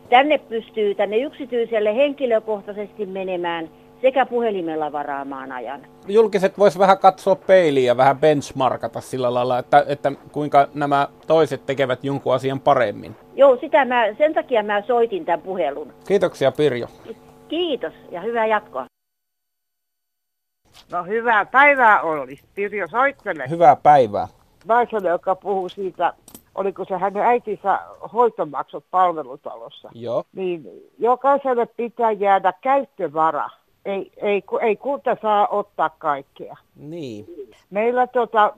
tänne 0.09 0.37
pystyy 0.37 0.95
tänne 0.95 1.17
yksityiselle 1.17 1.95
henkilökohtaisesti 1.95 3.05
menemään 3.05 3.69
sekä 4.01 4.25
puhelimella 4.25 4.91
varaamaan 4.91 5.51
ajan. 5.51 5.81
Julkiset 6.07 6.57
vois 6.57 6.79
vähän 6.79 6.97
katsoa 6.97 7.35
peiliä 7.35 7.85
ja 7.85 7.97
vähän 7.97 8.19
benchmarkata 8.19 9.01
sillä 9.01 9.33
lailla, 9.33 9.59
että, 9.59 9.85
että 9.87 10.11
kuinka 10.31 10.67
nämä 10.73 11.07
toiset 11.27 11.65
tekevät 11.65 12.03
jonkun 12.03 12.33
asian 12.33 12.59
paremmin. 12.59 13.15
Joo, 13.35 13.57
sitä 13.57 13.85
mä, 13.85 14.05
sen 14.17 14.33
takia 14.33 14.63
mä 14.63 14.81
soitin 14.81 15.25
tämän 15.25 15.41
puhelun. 15.41 15.93
Kiitoksia 16.07 16.51
Pirjo. 16.51 16.87
Kiitos 17.47 17.93
ja 18.11 18.21
hyvää 18.21 18.45
jatkoa. 18.45 18.85
No 20.91 21.03
hyvää 21.03 21.45
päivää 21.45 22.01
Olli. 22.01 22.39
Pirjo 22.55 22.87
soittelee. 22.87 23.49
Hyvää 23.49 23.75
päivää. 23.75 24.27
Naiselle, 24.65 25.09
joka 25.09 25.35
puhuu 25.35 25.69
siitä, 25.69 26.13
oliko 26.55 26.85
se 26.85 26.97
hänen 26.97 27.23
äitinsä 27.23 27.79
hoitomaksut 28.13 28.85
palvelutalossa. 28.91 29.89
Joo. 29.93 30.23
Niin 30.33 30.63
jokaiselle 30.99 31.65
pitää 31.65 32.11
jäädä 32.11 32.53
käyttövara. 32.61 33.49
Ei, 33.85 34.11
ei, 34.17 34.43
ei 34.61 34.75
kunta 34.75 35.17
saa 35.21 35.47
ottaa 35.47 35.89
kaikkea. 35.89 36.55
Niin. 36.75 37.25
Meillä 37.69 38.07
tota, 38.07 38.53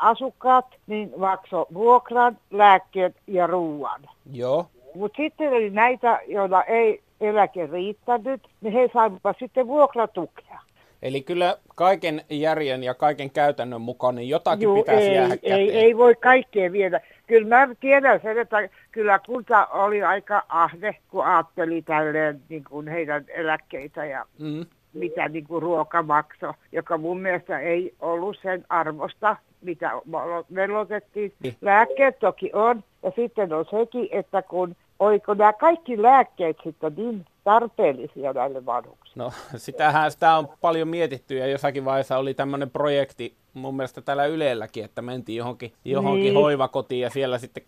asukkaat 0.00 0.66
niin 0.86 1.12
maksoi 1.16 1.66
vuokran, 1.74 2.38
lääkkeet 2.50 3.16
ja 3.26 3.46
ruoan. 3.46 4.00
Joo. 4.32 4.66
Mutta 4.94 5.16
sitten 5.16 5.52
oli 5.52 5.70
näitä, 5.70 6.20
joilla 6.26 6.64
ei 6.64 7.02
eläke 7.20 7.66
riittänyt, 7.66 8.48
niin 8.60 8.72
he 8.72 8.90
saivat 8.92 9.36
sitten 9.38 9.66
vuokratukea. 9.66 10.60
Eli 11.02 11.20
kyllä 11.20 11.58
kaiken 11.74 12.22
järjen 12.30 12.84
ja 12.84 12.94
kaiken 12.94 13.30
käytännön 13.30 13.80
mukaan 13.80 14.14
niin 14.14 14.28
jotakin 14.28 14.62
Juu, 14.62 14.76
pitäisi 14.76 15.08
ei, 15.08 15.14
jäädä 15.14 15.36
ei, 15.42 15.52
ei, 15.52 15.70
ei 15.70 15.96
voi 15.96 16.14
kaikkea 16.14 16.72
viedä. 16.72 17.00
Kyllä 17.26 17.48
mä 17.48 17.74
tiedän 17.80 18.20
sen, 18.22 18.38
että 18.38 18.68
kyllä 18.92 19.18
kunta 19.26 19.66
oli 19.66 20.02
aika 20.02 20.42
ahde, 20.48 20.96
kun 21.10 21.24
ajatteli 21.24 21.82
tälleen 21.82 22.42
niin 22.48 22.64
kuin 22.64 22.88
heidän 22.88 23.24
eläkkeitä 23.28 24.04
ja 24.04 24.26
mm. 24.38 24.66
mitä 24.92 25.28
niin 25.28 25.46
kuin 25.46 25.62
ruoka 25.62 26.02
maksoi, 26.02 26.52
joka 26.72 26.98
mun 26.98 27.20
mielestä 27.20 27.58
ei 27.58 27.94
ollut 28.00 28.36
sen 28.42 28.64
arvosta, 28.68 29.36
mitä 29.60 29.90
velotettiin. 30.54 31.32
Niin. 31.42 31.56
Lääkkeet 31.60 32.18
toki 32.18 32.50
on, 32.52 32.84
ja 33.02 33.12
sitten 33.16 33.52
on 33.52 33.64
sekin, 33.70 34.08
että 34.10 34.42
kun 34.42 34.76
oiko 34.98 35.34
nämä 35.34 35.52
kaikki 35.52 36.02
lääkkeet 36.02 36.56
sitten 36.64 36.92
niin 36.96 37.26
tarpeellisia 37.44 38.32
näille 38.32 38.66
vanhuksille? 38.66 39.24
No 39.24 39.32
sitähän 39.56 40.10
sitä 40.10 40.34
on 40.34 40.48
paljon 40.60 40.88
mietitty 40.88 41.36
ja 41.36 41.46
jossakin 41.46 41.84
vaiheessa 41.84 42.18
oli 42.18 42.34
tämmöinen 42.34 42.70
projekti 42.70 43.34
mun 43.54 43.76
mielestä 43.76 44.00
täällä 44.00 44.26
Ylelläkin, 44.26 44.84
että 44.84 45.02
mentiin 45.02 45.36
johonkin, 45.36 45.72
johonkin 45.84 46.22
niin. 46.22 46.34
hoivakotiin 46.34 47.00
ja 47.00 47.10
siellä 47.10 47.38
sitten 47.38 47.62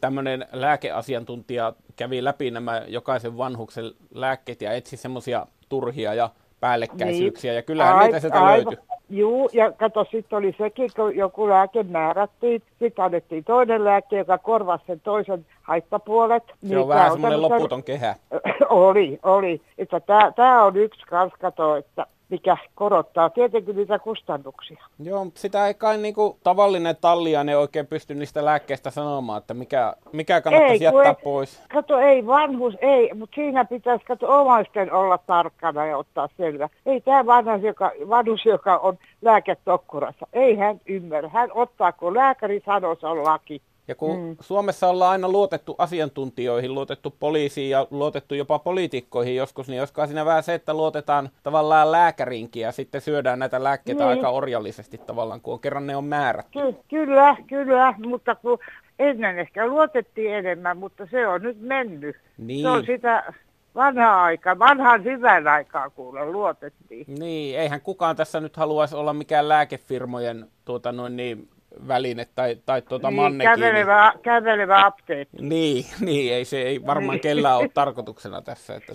tämmöinen 0.00 0.46
lääkeasiantuntija 0.52 1.72
kävi 1.96 2.24
läpi 2.24 2.50
nämä 2.50 2.82
jokaisen 2.88 3.38
vanhuksen 3.38 3.84
lääkkeet 4.14 4.62
ja 4.62 4.72
etsi 4.72 4.96
semmoisia 4.96 5.46
turhia 5.68 6.14
ja 6.14 6.30
päällekkäisyyksiä 6.60 7.50
niin. 7.50 7.56
ja 7.56 7.62
kyllähän 7.62 7.96
Ai, 7.96 8.04
niitä 8.04 8.20
sieltä 8.20 8.44
löytyi. 8.44 8.78
Juu, 9.10 9.50
ja 9.52 9.72
kato, 9.72 10.04
sitten 10.10 10.38
oli 10.38 10.54
sekin, 10.58 10.90
kun 10.96 11.16
joku 11.16 11.48
lääke 11.48 11.82
määrättiin, 11.82 12.62
sitten 12.78 13.04
annettiin 13.04 13.44
toinen 13.44 13.84
lääke, 13.84 14.18
joka 14.18 14.38
korvasi 14.38 14.84
sen 14.86 15.00
toisen 15.00 15.46
haittapuolet. 15.64 16.42
Se 16.46 16.54
niin 16.62 16.78
on 16.78 16.88
vähän 16.88 17.12
semmoinen 17.12 17.42
loputon 17.42 17.82
kehä. 17.82 18.16
oli, 18.68 19.18
oli. 19.22 19.60
Että 19.78 20.00
tämä 20.36 20.64
on 20.64 20.76
yksi 20.76 21.06
kans, 21.06 21.32
kato, 21.40 21.76
että 21.76 22.06
mikä 22.28 22.56
korottaa 22.74 23.30
tietenkin 23.30 23.76
niitä 23.76 23.98
kustannuksia. 23.98 24.84
Joo, 24.98 25.24
mutta 25.24 25.40
sitä 25.40 25.66
ei 25.66 25.74
kai 25.74 25.98
niinku 25.98 26.38
tavallinen 26.42 26.96
talliainen 27.00 27.58
oikein 27.58 27.86
pysty 27.86 28.14
niistä 28.14 28.44
lääkkeistä 28.44 28.90
sanomaan, 28.90 29.38
että 29.38 29.54
mikä, 29.54 29.94
mikä 30.12 30.40
kannattaisi 30.40 30.84
ei, 30.84 30.94
jättää 30.94 31.14
ei, 31.18 31.24
pois. 31.24 31.62
Kato, 31.72 31.98
ei 31.98 32.26
vanhus, 32.26 32.74
ei, 32.80 33.14
mutta 33.14 33.34
siinä 33.34 33.64
pitäisi 33.64 34.04
kato 34.04 34.40
omaisten 34.40 34.92
olla 34.92 35.18
tarkkana 35.18 35.86
ja 35.86 35.98
ottaa 35.98 36.28
selvä. 36.36 36.68
Ei 36.86 37.00
tämä 37.00 37.26
vanhus, 37.26 37.62
joka, 37.62 37.92
vanhus, 38.08 38.44
joka 38.44 38.76
on 38.76 38.98
lääketokkurassa, 39.22 40.26
ei 40.32 40.56
hän 40.56 40.80
ymmärrä. 40.86 41.28
Hän 41.28 41.50
ottaa, 41.54 41.92
kun 41.92 42.14
lääkäri 42.14 42.62
sanoo, 42.66 42.96
se 43.00 43.06
on 43.06 43.24
laki. 43.24 43.62
Ja 43.88 43.94
kun 43.94 44.20
mm. 44.20 44.36
Suomessa 44.40 44.88
ollaan 44.88 45.10
aina 45.10 45.28
luotettu 45.28 45.74
asiantuntijoihin, 45.78 46.74
luotettu 46.74 47.14
poliisiin 47.20 47.70
ja 47.70 47.86
luotettu 47.90 48.34
jopa 48.34 48.58
poliitikkoihin 48.58 49.36
joskus, 49.36 49.68
niin 49.68 49.78
joskaan 49.78 50.08
siinä 50.08 50.24
vähän 50.24 50.42
se, 50.42 50.54
että 50.54 50.74
luotetaan 50.74 51.30
tavallaan 51.42 51.92
lääkärinkin 51.92 52.62
ja 52.62 52.72
sitten 52.72 53.00
syödään 53.00 53.38
näitä 53.38 53.64
lääkkeitä 53.64 54.04
niin. 54.04 54.10
aika 54.10 54.30
orjallisesti 54.30 54.98
tavallaan, 54.98 55.40
kun 55.40 55.54
on 55.54 55.60
kerran 55.60 55.86
ne 55.86 55.96
on 55.96 56.04
määrätty. 56.04 56.58
Ky- 56.58 56.78
kyllä, 56.88 57.36
kyllä, 57.46 57.94
mutta 57.98 58.34
kun 58.34 58.58
ennen 58.98 59.38
ehkä 59.38 59.66
luotettiin 59.66 60.34
enemmän, 60.34 60.76
mutta 60.76 61.06
se 61.10 61.28
on 61.28 61.42
nyt 61.42 61.60
mennyt. 61.60 62.16
Niin. 62.38 62.62
Se 62.62 62.68
on 62.68 62.86
sitä 62.86 63.32
vanhaa 63.74 64.24
aika, 64.24 64.58
vanhan 64.58 65.04
hyvän 65.04 65.48
aikaa 65.48 65.90
kuule 65.90 66.24
luotettiin. 66.24 67.06
Niin, 67.18 67.58
eihän 67.58 67.80
kukaan 67.80 68.16
tässä 68.16 68.40
nyt 68.40 68.56
haluaisi 68.56 68.96
olla 68.96 69.12
mikään 69.12 69.48
lääkefirmojen 69.48 70.46
tuota, 70.64 70.92
noin 70.92 71.16
niin, 71.16 71.48
väline 71.88 72.28
tai, 72.34 72.56
tai 72.66 72.82
tuota 72.82 73.08
niin, 73.08 73.16
mannekiini. 73.16 73.56
Kävelevä, 73.56 74.12
kävelevä 74.22 74.86
apteekki. 74.86 75.36
Niin, 75.40 75.86
niin, 76.00 76.34
ei 76.34 76.44
se 76.44 76.62
ei 76.62 76.86
varmaan 76.86 77.14
niin. 77.14 77.22
kellään 77.22 77.58
ole 77.58 77.68
tarkoituksena 77.68 78.42
tässä. 78.42 78.74
Että... 78.74 78.92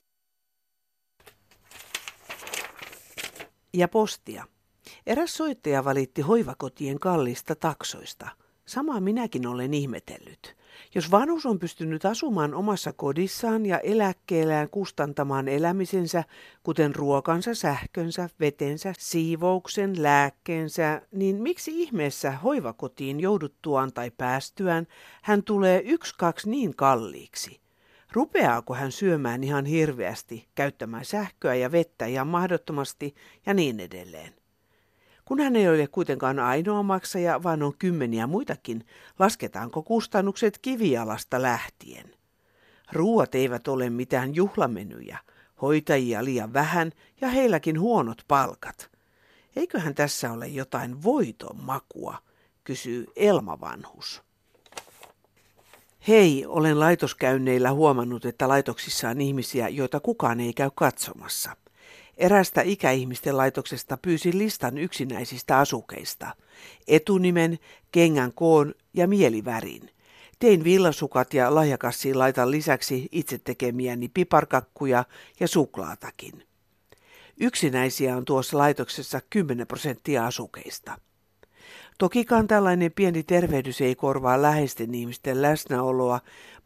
Ja 3.74 3.88
postia. 3.88 4.46
Eräs 5.08 5.38
soittaja 5.38 5.86
valitti 5.86 6.22
hoivakotien 6.22 7.00
kallista 7.00 7.56
taksoista. 7.56 8.28
Samaa 8.70 9.00
minäkin 9.00 9.48
olen 9.48 9.74
ihmetellyt. 9.74 10.56
Jos 10.96 11.12
vanhus 11.12 11.46
on 11.46 11.60
pystynyt 11.60 12.06
asumaan 12.06 12.54
omassa 12.54 12.94
kodissaan 12.94 13.66
ja 13.66 13.80
eläkkeellään 13.80 14.70
kustantamaan 14.70 15.48
elämisensä, 15.48 16.24
kuten 16.64 16.96
ruokansa, 16.96 17.56
sähkönsä, 17.56 18.30
vetensä, 18.40 18.94
siivouksen, 18.98 20.04
lääkkeensä, 20.04 21.02
niin 21.12 21.42
miksi 21.42 21.82
ihmeessä 21.82 22.32
hoivakotiin 22.32 23.20
jouduttuaan 23.20 23.94
tai 23.94 24.12
päästyään 24.12 24.88
hän 25.22 25.44
tulee 25.44 25.82
yksi 25.86 26.16
kaksi 26.18 26.50
niin 26.50 26.76
kalliiksi? 26.76 27.60
Rupeaako 28.12 28.74
hän 28.74 28.92
syömään 28.92 29.44
ihan 29.44 29.66
hirveästi, 29.66 30.48
käyttämään 30.56 31.06
sähköä 31.06 31.56
ja 31.56 31.72
vettä 31.72 32.06
ihan 32.06 32.28
mahdottomasti 32.28 33.16
ja 33.46 33.54
niin 33.54 33.80
edelleen? 33.80 34.39
Kun 35.30 35.40
hän 35.40 35.56
ei 35.56 35.70
ole 35.70 35.88
kuitenkaan 35.88 36.40
ainoa 36.40 36.84
maksaja, 36.84 37.44
vaan 37.44 37.64
on 37.64 37.74
kymmeniä 37.80 38.28
muitakin, 38.28 38.86
lasketaanko 39.20 39.84
kustannukset 39.84 40.58
kivialasta 40.58 41.42
lähtien? 41.42 42.14
Ruuat 42.92 43.36
eivät 43.36 43.68
ole 43.68 43.90
mitään 43.90 44.36
juhlamenyjä, 44.36 45.20
hoitajia 45.62 46.24
liian 46.24 46.54
vähän 46.54 46.92
ja 47.22 47.28
heilläkin 47.28 47.80
huonot 47.80 48.24
palkat. 48.28 48.90
Eiköhän 49.56 49.96
tässä 49.96 50.32
ole 50.32 50.48
jotain 50.48 51.04
voiton 51.04 51.58
makua, 51.64 52.18
kysyy 52.64 53.06
Elma 53.16 53.60
Vanhus. 53.62 54.24
Hei, 56.08 56.46
olen 56.48 56.80
laitoskäynneillä 56.80 57.72
huomannut, 57.72 58.26
että 58.26 58.48
laitoksissa 58.48 59.10
on 59.10 59.22
ihmisiä, 59.22 59.70
joita 59.70 60.00
kukaan 60.00 60.40
ei 60.40 60.54
käy 60.54 60.70
katsomassa– 60.76 61.56
Erästä 62.20 62.62
ikäihmisten 62.62 63.38
laitoksesta 63.38 63.98
pyysin 63.98 64.38
listan 64.38 64.78
yksinäisistä 64.78 65.58
asukeista. 65.58 66.36
Etunimen, 66.88 67.60
kengän 67.92 68.34
koon 68.34 68.74
ja 68.94 69.08
mielivärin. 69.08 69.90
Tein 70.40 70.64
villasukat 70.64 71.34
ja 71.34 71.56
lahjakassiin 71.56 72.20
laitan 72.20 72.52
lisäksi 72.52 73.08
itse 73.12 73.38
tekemiäni 73.38 74.10
piparkakkuja 74.14 75.06
ja 75.40 75.48
suklaatakin. 75.48 76.44
Yksinäisiä 77.40 78.18
on 78.18 78.26
tuossa 78.26 78.58
laitoksessa 78.58 79.22
10 79.30 79.68
prosenttia 79.68 80.26
asukeista. 80.26 80.98
Tokikaan 81.98 82.48
tällainen 82.48 82.92
pieni 82.92 83.24
tervehdys 83.24 83.82
ei 83.82 83.96
korvaa 83.96 84.42
läheisten 84.42 84.96
ihmisten 84.96 85.42
läsnäoloa, 85.42 86.20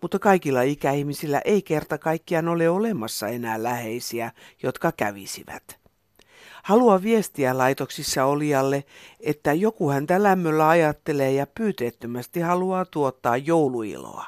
mutta 0.03 0.19
kaikilla 0.19 0.61
ikäihmisillä 0.61 1.41
ei 1.45 1.61
kerta 1.61 1.97
kaikkiaan 1.97 2.47
ole 2.47 2.69
olemassa 2.69 3.27
enää 3.27 3.63
läheisiä, 3.63 4.31
jotka 4.63 4.91
kävisivät. 4.91 5.79
Haluan 6.63 7.03
viestiä 7.03 7.57
laitoksissa 7.57 8.25
olijalle, 8.25 8.83
että 9.19 9.53
joku 9.53 9.89
häntä 9.89 10.23
lämmöllä 10.23 10.69
ajattelee 10.69 11.31
ja 11.31 11.47
pyyteettömästi 11.47 12.39
haluaa 12.39 12.85
tuottaa 12.85 13.37
jouluiloa. 13.37 14.25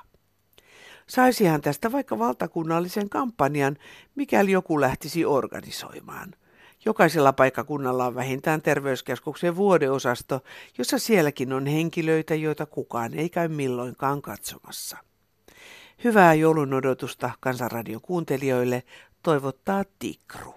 Saisihan 1.08 1.62
tästä 1.62 1.92
vaikka 1.92 2.20
valtakunnallisen 2.20 3.10
kampanjan, 3.10 3.78
mikäli 4.16 4.52
joku 4.52 4.82
lähtisi 4.82 5.26
organisoimaan– 5.26 6.36
Jokaisella 6.86 7.34
paikkakunnalla 7.34 8.06
on 8.06 8.16
vähintään 8.16 8.62
terveyskeskuksen 8.62 9.56
vuodeosasto, 9.56 10.44
jossa 10.78 11.00
sielläkin 11.00 11.54
on 11.54 11.66
henkilöitä, 11.66 12.36
joita 12.36 12.66
kukaan 12.66 13.14
ei 13.14 13.30
käy 13.30 13.48
milloinkaan 13.48 14.22
katsomassa. 14.22 14.98
Hyvää 16.04 16.34
joulun 16.34 16.74
odotusta 16.74 17.32
Kansanradion 17.40 18.02
kuuntelijoille 18.02 18.84
toivottaa 19.24 19.84
Tikru. 20.00 20.56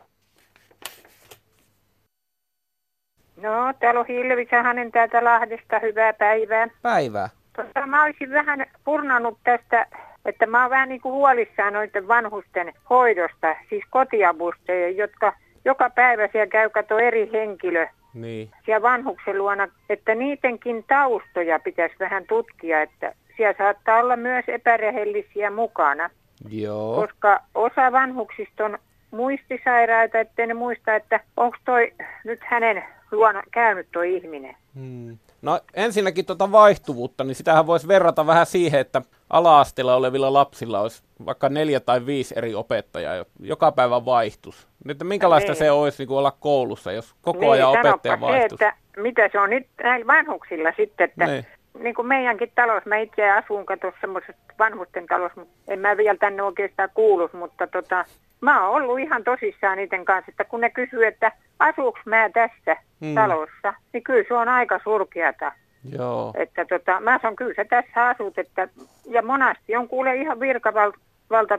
No, 3.42 3.74
täällä 3.80 4.00
on 4.00 4.06
Hilvi 4.06 4.48
Sahanen 4.50 4.92
täältä 4.92 5.24
Lahdesta. 5.24 5.78
Hyvää 5.78 6.12
päivää. 6.12 6.68
Päivää. 6.82 7.28
Tota, 7.56 7.86
mä 7.86 8.04
olisin 8.04 8.30
vähän 8.30 8.66
purnannut 8.84 9.38
tästä, 9.44 9.86
että 10.24 10.46
mä 10.46 10.62
oon 10.62 10.70
vähän 10.70 10.88
niin 10.88 11.00
kuin 11.00 11.12
huolissaan 11.12 11.72
noiden 11.72 12.08
vanhusten 12.08 12.72
hoidosta, 12.90 13.56
siis 13.68 13.84
kotiavusta, 13.90 14.72
jotka 14.96 15.32
joka 15.64 15.90
päivä 15.90 16.28
siellä 16.32 16.46
käy 16.46 16.70
kato 16.70 16.98
eri 16.98 17.30
henkilö 17.32 17.86
niin. 18.14 18.50
siellä 18.64 18.82
vanhuksen 18.82 19.38
luona, 19.38 19.68
että 19.88 20.14
niidenkin 20.14 20.84
taustoja 20.88 21.58
pitäisi 21.58 21.94
vähän 22.00 22.24
tutkia, 22.28 22.82
että 22.82 23.14
siellä 23.38 23.54
saattaa 23.58 23.98
olla 23.98 24.16
myös 24.16 24.44
epärehellisiä 24.48 25.50
mukana. 25.50 26.10
Joo. 26.48 27.00
Koska 27.00 27.40
osa 27.54 27.92
vanhuksista 27.92 28.64
on 28.64 28.78
muistisairaita, 29.10 30.18
ettei 30.18 30.46
ne 30.46 30.54
muista, 30.54 30.94
että 30.94 31.20
onko 31.36 31.56
toi 31.64 31.92
nyt 32.24 32.40
hänen 32.42 32.84
luona 33.12 33.42
käynyt 33.50 33.88
tuo 33.92 34.02
ihminen. 34.02 34.56
Hmm. 34.74 35.18
No 35.42 35.60
ensinnäkin 35.74 36.26
tuota 36.26 36.52
vaihtuvuutta, 36.52 37.24
niin 37.24 37.34
sitähän 37.34 37.66
voisi 37.66 37.88
verrata 37.88 38.26
vähän 38.26 38.46
siihen, 38.46 38.80
että 38.80 39.02
ala-asteella 39.30 39.94
olevilla 39.94 40.32
lapsilla 40.32 40.80
olisi 40.80 41.02
vaikka 41.26 41.48
neljä 41.48 41.80
tai 41.80 42.06
viisi 42.06 42.34
eri 42.36 42.54
opettajaa, 42.54 43.24
joka 43.40 43.72
päivä 43.72 44.04
vaihtus. 44.04 44.68
Nyt 44.84 45.02
minkälaista 45.02 45.52
niin. 45.52 45.58
se 45.58 45.70
olisi 45.70 45.98
niin 45.98 46.08
kuin 46.08 46.18
olla 46.18 46.36
koulussa, 46.40 46.92
jos 46.92 47.14
koko 47.22 47.40
niin, 47.40 47.52
ajan 47.52 47.68
opettaja 47.68 48.20
vaihtuisi? 48.20 48.56
Se, 48.64 48.68
että 48.68 49.00
mitä 49.00 49.28
se 49.32 49.40
on 49.40 49.50
nyt 49.50 49.66
näillä 49.82 50.06
vanhuksilla 50.06 50.72
sitten, 50.76 51.04
että 51.04 51.26
niin. 51.26 51.46
Niin 51.78 51.94
kuin 51.94 52.08
meidänkin 52.08 52.52
talossa, 52.54 52.88
mä 52.88 52.96
itse 52.96 53.30
asun 53.30 53.64
tuossa 53.80 54.00
semmoisessa 54.00 54.42
vanhusten 54.58 55.06
talossa, 55.06 55.40
mutta 55.40 55.72
en 55.72 55.78
mä 55.78 55.96
vielä 55.96 56.18
tänne 56.18 56.42
oikeastaan 56.42 56.90
kuulu, 56.94 57.30
mutta 57.32 57.66
tota, 57.66 58.04
mä 58.40 58.68
oon 58.68 58.82
ollut 58.82 58.98
ihan 58.98 59.24
tosissaan 59.24 59.76
niiden 59.76 60.04
kanssa, 60.04 60.30
että 60.30 60.44
kun 60.44 60.60
ne 60.60 60.70
kysyy, 60.70 61.06
että 61.06 61.32
asuuks 61.58 62.00
mä 62.04 62.30
tässä 62.30 62.76
hmm. 63.00 63.14
talossa, 63.14 63.74
niin 63.92 64.02
kyllä 64.02 64.24
se 64.28 64.34
on 64.34 64.48
aika 64.48 64.80
surkeata. 64.84 65.52
Joo. 65.92 66.32
Että 66.36 66.64
tota, 66.64 67.00
mä 67.00 67.18
sanon, 67.22 67.36
kyllä 67.36 67.54
sä 67.56 67.64
tässä 67.64 68.06
asut, 68.06 68.38
että, 68.38 68.68
ja 69.06 69.22
monasti 69.22 69.76
on 69.76 69.88
kuule 69.88 70.16
ihan 70.16 70.40
virkavalta 70.40 70.98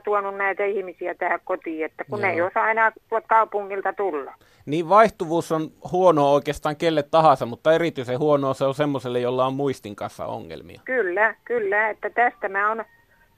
tuonut 0.04 0.38
näitä 0.38 0.66
ihmisiä 0.66 1.16
tähän 1.16 1.40
kotiin, 1.44 1.86
että 1.86 2.04
kun 2.04 2.20
Joo. 2.20 2.28
ne 2.28 2.34
ei 2.34 2.42
osaa 2.42 2.72
enää 2.72 2.92
tuot 3.10 3.24
kaupungilta 3.28 3.94
tulla. 3.94 4.34
Niin 4.66 4.90
vaihtuvuus 4.90 5.52
on 5.52 5.72
huono 5.92 6.34
oikeastaan 6.34 6.76
kelle 6.76 7.04
tahansa, 7.04 7.46
mutta 7.46 7.74
erityisen 7.74 8.20
huonoa 8.20 8.54
se 8.54 8.66
on 8.66 8.76
semmoiselle, 8.76 9.20
jolla 9.20 9.46
on 9.46 9.54
muistin 9.54 9.96
kanssa 9.96 10.26
ongelmia. 10.26 10.82
Kyllä, 10.86 11.36
kyllä, 11.46 11.90
että 11.90 12.10
tästä 12.10 12.50
mä 12.50 12.70
oon 12.70 12.86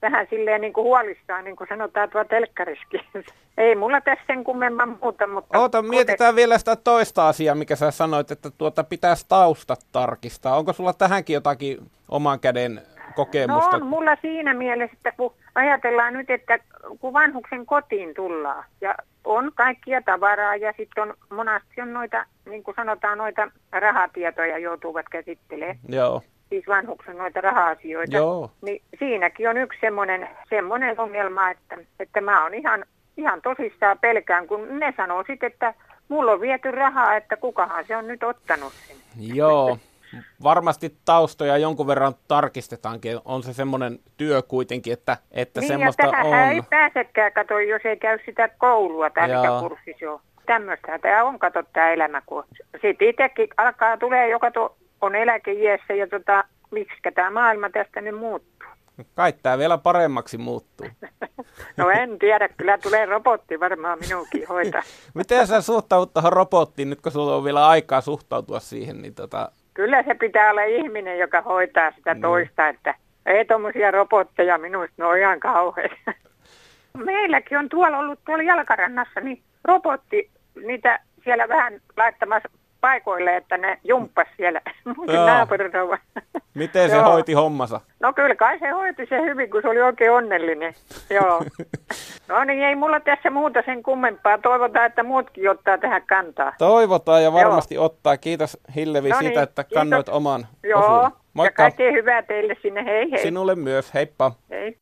vähän 0.02 0.26
silleen 0.30 0.60
niin 0.60 0.72
kuin 0.72 0.84
huolissaan, 0.84 1.44
niin 1.44 1.56
kuin 1.56 1.68
sanotaan 1.68 2.10
tuo 2.10 2.24
telkkariskin. 2.24 3.00
Ei 3.58 3.74
mulla 3.74 4.00
tässä 4.00 4.24
sen 4.26 4.44
kummemman 4.44 4.98
muuta, 5.02 5.26
mutta... 5.26 5.58
Oota, 5.58 5.82
mietitään 5.82 6.36
vielä 6.36 6.58
sitä 6.58 6.76
toista 6.76 7.28
asiaa, 7.28 7.54
mikä 7.54 7.76
sä 7.76 7.90
sanoit, 7.90 8.30
että 8.30 8.50
tuota 8.50 8.84
pitäisi 8.84 9.26
taustat 9.28 9.80
tarkistaa. 9.92 10.56
Onko 10.56 10.72
sulla 10.72 10.92
tähänkin 10.92 11.34
jotakin 11.34 11.78
oman 12.08 12.40
käden 12.40 12.82
kokemusta? 13.12 13.70
No 13.70 13.76
on 13.76 13.86
mulla 13.86 14.16
siinä 14.22 14.54
mielessä, 14.54 14.96
että 14.96 15.12
kun 15.16 15.34
ajatellaan 15.54 16.12
nyt, 16.12 16.30
että 16.30 16.58
kun 17.00 17.12
vanhuksen 17.12 17.66
kotiin 17.66 18.14
tullaan 18.14 18.64
ja 18.80 18.94
on 19.24 19.52
kaikkia 19.54 20.02
tavaraa 20.02 20.56
ja 20.56 20.72
sitten 20.76 21.02
on 21.02 21.14
monasti 21.30 21.80
on 21.82 21.92
noita, 21.92 22.26
niin 22.50 22.62
kuin 22.62 22.74
sanotaan, 22.74 23.18
noita 23.18 23.50
rahatietoja 23.72 24.58
joutuvat 24.58 25.06
käsittelemään. 25.08 25.78
Joo 25.88 26.22
siis 26.52 26.66
vanhuksen 26.68 27.18
noita 27.18 27.40
raha-asioita, 27.40 28.16
Joo. 28.16 28.50
niin 28.62 28.82
siinäkin 28.98 29.48
on 29.48 29.56
yksi 29.56 29.78
semmoinen, 29.80 30.28
semmoinen 30.50 31.00
ongelma, 31.00 31.50
että, 31.50 31.78
että 32.00 32.20
mä 32.20 32.42
oon 32.42 32.54
ihan, 32.54 32.84
ihan 33.16 33.42
tosissaan 33.42 33.98
pelkään, 33.98 34.46
kun 34.46 34.78
ne 34.78 34.94
sanoo 34.96 35.24
sitten, 35.26 35.46
että 35.52 35.74
mulla 36.08 36.32
on 36.32 36.40
viety 36.40 36.70
rahaa, 36.70 37.16
että 37.16 37.36
kukahan 37.36 37.84
se 37.88 37.96
on 37.96 38.08
nyt 38.08 38.22
ottanut 38.22 38.72
sen. 38.72 38.96
Joo, 39.36 39.78
varmasti 40.42 40.96
taustoja 41.04 41.58
jonkun 41.58 41.86
verran 41.86 42.14
tarkistetaankin. 42.28 43.20
On 43.24 43.42
se 43.42 43.52
semmoinen 43.52 43.98
työ 44.16 44.42
kuitenkin, 44.42 44.92
että, 44.92 45.16
että 45.30 45.60
niin, 45.60 45.68
semmoista 45.68 46.06
ja 46.06 46.24
on. 46.24 46.34
ei 46.34 46.62
pääsekään, 46.70 47.32
kato, 47.32 47.58
jos 47.58 47.82
ei 47.84 47.96
käy 47.96 48.18
sitä 48.26 48.48
koulua 48.48 49.10
tai 49.10 49.28
mikä 49.28 49.48
kurssi 49.60 49.96
se 49.98 50.08
on. 50.08 50.20
Tämmöistä 50.46 50.98
tämä 50.98 51.24
on, 51.24 51.38
kato, 51.38 51.62
tämä 51.72 51.92
elämä, 51.92 52.22
kun 52.26 52.44
sitten 52.82 53.08
itsekin 53.08 53.48
alkaa, 53.56 53.96
tulee 53.96 54.28
joka 54.28 54.50
to, 54.50 54.76
on 55.00 55.14
eläkeiässä 55.14 55.94
ja 55.94 56.06
tota, 56.06 56.44
miksi 56.70 56.96
tämä 57.14 57.30
maailma 57.30 57.70
tästä 57.70 58.00
nyt 58.00 58.18
muuttuu. 58.18 58.68
Kai 59.14 59.32
tämä 59.42 59.58
vielä 59.58 59.78
paremmaksi 59.78 60.38
muuttuu. 60.38 60.86
no 61.76 61.90
en 61.90 62.18
tiedä, 62.18 62.48
kyllä 62.48 62.78
tulee 62.78 63.06
robotti 63.06 63.60
varmaan 63.60 63.98
minunkin 63.98 64.48
hoitaa. 64.48 64.82
Miten 65.14 65.46
sä 65.46 65.60
suhtaudut 65.60 66.12
tuohon 66.12 66.32
robottiin, 66.32 66.90
nyt 66.90 67.00
kun 67.00 67.12
sulla 67.12 67.36
on 67.36 67.44
vielä 67.44 67.68
aikaa 67.68 68.00
suhtautua 68.00 68.60
siihen? 68.60 69.02
Niin 69.02 69.14
tota... 69.14 69.52
Kyllä 69.74 70.02
se 70.02 70.14
pitää 70.14 70.50
olla 70.50 70.62
ihminen, 70.62 71.18
joka 71.18 71.42
hoitaa 71.42 71.90
sitä 71.90 72.14
niin. 72.14 72.22
toista, 72.22 72.68
että 72.68 72.94
ei 73.26 73.44
tuommoisia 73.44 73.90
robotteja 73.90 74.58
minusta, 74.58 74.94
ne 74.98 75.04
on 75.04 75.18
ihan 75.18 75.40
kauheita. 75.40 75.96
Meilläkin 77.04 77.58
on 77.58 77.68
tuolla 77.68 77.98
ollut 77.98 78.20
tuolla 78.26 78.42
jalkarannassa, 78.42 79.20
niin 79.20 79.42
robotti 79.64 80.30
niitä 80.66 81.00
siellä 81.24 81.48
vähän 81.48 81.80
laittamassa 81.96 82.48
paikoille, 82.82 83.36
että 83.36 83.58
ne 83.58 83.78
jumppas 83.84 84.28
siellä 84.36 84.60
naapurirauva. 85.26 85.98
Miten 86.54 86.90
se 86.90 86.96
hoiti 86.96 87.32
hommansa? 87.32 87.80
No 88.00 88.12
kyllä 88.12 88.34
kai 88.34 88.58
se 88.58 88.70
hoiti 88.70 89.06
se 89.06 89.20
hyvin, 89.20 89.50
kun 89.50 89.62
se 89.62 89.68
oli 89.68 89.80
oikein 89.82 90.10
onnellinen. 90.12 90.74
Joo. 91.10 91.42
No 92.28 92.44
niin, 92.44 92.62
ei 92.62 92.74
mulla 92.74 93.00
tässä 93.00 93.30
muuta 93.30 93.62
sen 93.66 93.82
kummempaa. 93.82 94.38
Toivotaan, 94.38 94.86
että 94.86 95.02
muutkin 95.02 95.50
ottaa 95.50 95.78
tähän 95.78 96.02
kantaa. 96.06 96.52
Toivotaan 96.58 97.22
ja 97.22 97.32
varmasti 97.32 97.74
Joo. 97.74 97.84
ottaa. 97.84 98.16
Kiitos 98.16 98.58
Hillevi 98.76 99.08
no 99.08 99.18
siitä, 99.18 99.30
niin, 99.30 99.42
että 99.42 99.64
kiitos. 99.64 99.74
kannoit 99.80 100.08
oman 100.08 100.46
Joo, 100.62 100.80
osuun. 100.80 101.10
Moikka. 101.34 101.62
ja 101.62 101.66
kaikkea 101.66 101.92
hyvää 101.92 102.22
teille 102.22 102.56
sinne. 102.62 102.84
Hei 102.84 103.10
hei. 103.10 103.22
Sinulle 103.22 103.54
myös. 103.54 103.94
Heippa. 103.94 104.32
Hei. 104.50 104.76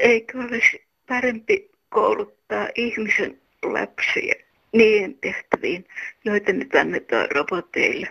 Eikö 0.00 0.38
olisi 0.38 0.86
parempi 1.08 1.70
kouluttaa 1.88 2.68
ihmisen 2.74 3.40
lapsia 3.62 4.34
niihin 4.72 5.18
tehtäviin, 5.20 5.84
joita 6.24 6.52
nyt 6.52 6.74
annetaan 6.74 7.30
roboteille. 7.30 8.08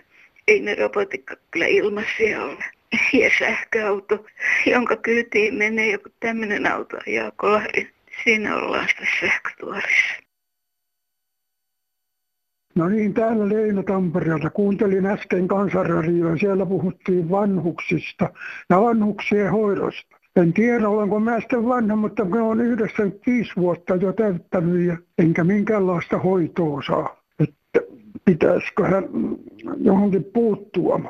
Ei 0.48 0.60
ne 0.60 0.74
robotit 0.74 1.24
kyllä 1.50 1.66
ilmaisia 1.66 2.44
ole. 2.44 2.64
Ja 3.12 3.30
sähköauto, 3.38 4.24
jonka 4.66 4.96
kyytiin 4.96 5.54
menee 5.54 5.92
joku 5.92 6.08
tämmöinen 6.20 6.66
auto 6.66 6.96
ja 7.06 7.32
kolari. 7.36 7.90
Siinä 8.24 8.56
ollaan 8.56 8.88
sitä 8.88 9.06
sähkötuorissa. 9.20 10.28
No 12.74 12.88
niin, 12.88 13.14
täällä 13.14 13.48
Leino 13.48 13.82
Tampereelta. 13.82 14.50
Kuuntelin 14.50 15.06
äsken 15.06 15.48
kansanradioa. 15.48 16.36
Siellä 16.36 16.66
puhuttiin 16.66 17.30
vanhuksista 17.30 18.30
ja 18.70 18.80
vanhuksien 18.80 19.50
hoidosta. 19.50 20.17
En 20.38 20.52
tiedä, 20.52 20.88
olenko 20.88 21.20
mä 21.20 21.40
sitten 21.40 21.68
vanha, 21.68 21.96
mutta 21.96 22.24
mä 22.24 22.44
olen 22.44 22.66
95 22.66 23.52
vuotta 23.56 23.94
jo 23.94 24.12
täyttänyt 24.12 24.86
ja 24.86 24.96
enkä 25.18 25.44
minkäänlaista 25.44 26.18
hoitoa 26.18 26.82
saa. 26.86 27.16
Että 27.40 27.80
pitäisikö 28.24 28.84
hän 28.84 29.04
johonkin 29.76 30.24
puuttua. 30.24 31.00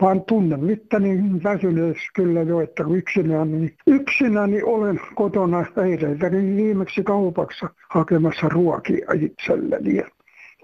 Vaan 0.00 0.24
tunnen 0.24 0.70
itteni 0.70 1.42
väsyneessä 1.44 2.10
kyllä 2.14 2.42
jo, 2.42 2.60
että 2.60 2.84
yksinäni, 2.90 3.74
yksinäni 3.86 4.62
olen 4.62 5.00
kotona 5.14 5.66
eilen 5.84 6.56
viimeksi 6.56 7.02
kaupassa 7.02 7.68
hakemassa 7.90 8.48
ruokia 8.48 9.06
itselleni. 9.20 10.02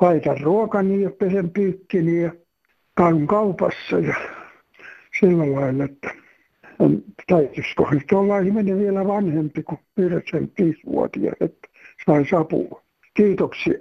Laitan 0.00 0.40
ruokani 0.40 1.02
ja 1.02 1.10
pesen 1.10 1.50
pyykkini 1.50 2.22
ja 2.22 2.32
käyn 2.96 3.26
kaupassa 3.26 3.98
ja 3.98 4.14
sillä 5.20 5.52
lailla, 5.52 5.84
että 5.84 6.23
täytyisikö 7.26 7.82
nyt 7.90 8.12
olla 8.12 8.38
ihminen 8.38 8.78
vielä 8.78 9.06
vanhempi 9.06 9.62
kuin 9.62 9.78
95-vuotias, 10.00 11.34
että 11.40 11.68
saisi 12.06 12.36
apua. 12.36 12.82
Kiitoksia. 13.14 13.78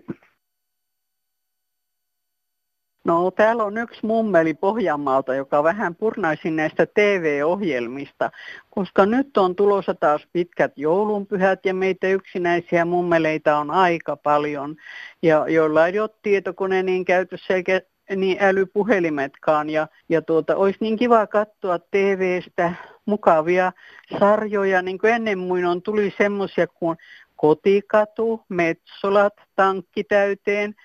No 3.06 3.32
täällä 3.32 3.64
on 3.64 3.78
yksi 3.78 4.06
mummeli 4.06 4.54
Pohjanmaalta, 4.54 5.36
joka 5.36 5.64
vähän 5.64 5.96
purnaisi 5.96 6.52
näistä 6.52 6.86
TV-ohjelmista, 6.86 8.32
koska 8.70 9.06
nyt 9.06 9.38
on 9.38 9.56
tulossa 9.56 9.94
taas 9.94 10.28
pitkät 10.34 10.72
joulunpyhät 10.76 11.66
ja 11.66 11.74
meitä 11.74 12.08
yksinäisiä 12.08 12.86
mummeleita 12.86 13.58
on 13.58 13.72
aika 13.72 14.16
paljon, 14.16 14.76
ja 15.22 15.48
joilla 15.48 15.88
ei 15.88 16.00
ole 16.00 16.10
tietokone 16.22 16.84
niin 16.84 17.06
käytössä 17.06 17.54
eikä 17.54 17.82
niin 18.16 18.38
älypuhelimetkaan. 18.40 19.70
Ja, 19.70 19.88
ja 20.10 20.22
tuota, 20.22 20.56
olisi 20.56 20.78
niin 20.82 20.98
kiva 20.98 21.28
katsoa 21.28 21.80
TVstä 21.80 22.74
mukavia 23.06 23.72
sarjoja. 24.20 24.82
Niin 24.82 25.00
kuin 25.00 25.14
ennen 25.14 25.40
muinoin 25.40 25.82
tuli 25.82 26.14
semmoisia 26.18 26.68
kuin 26.68 26.98
Kotikatu, 27.36 28.42
Metsolat, 28.50 29.34
Tankki 29.56 30.04
täyteen. 30.04 30.76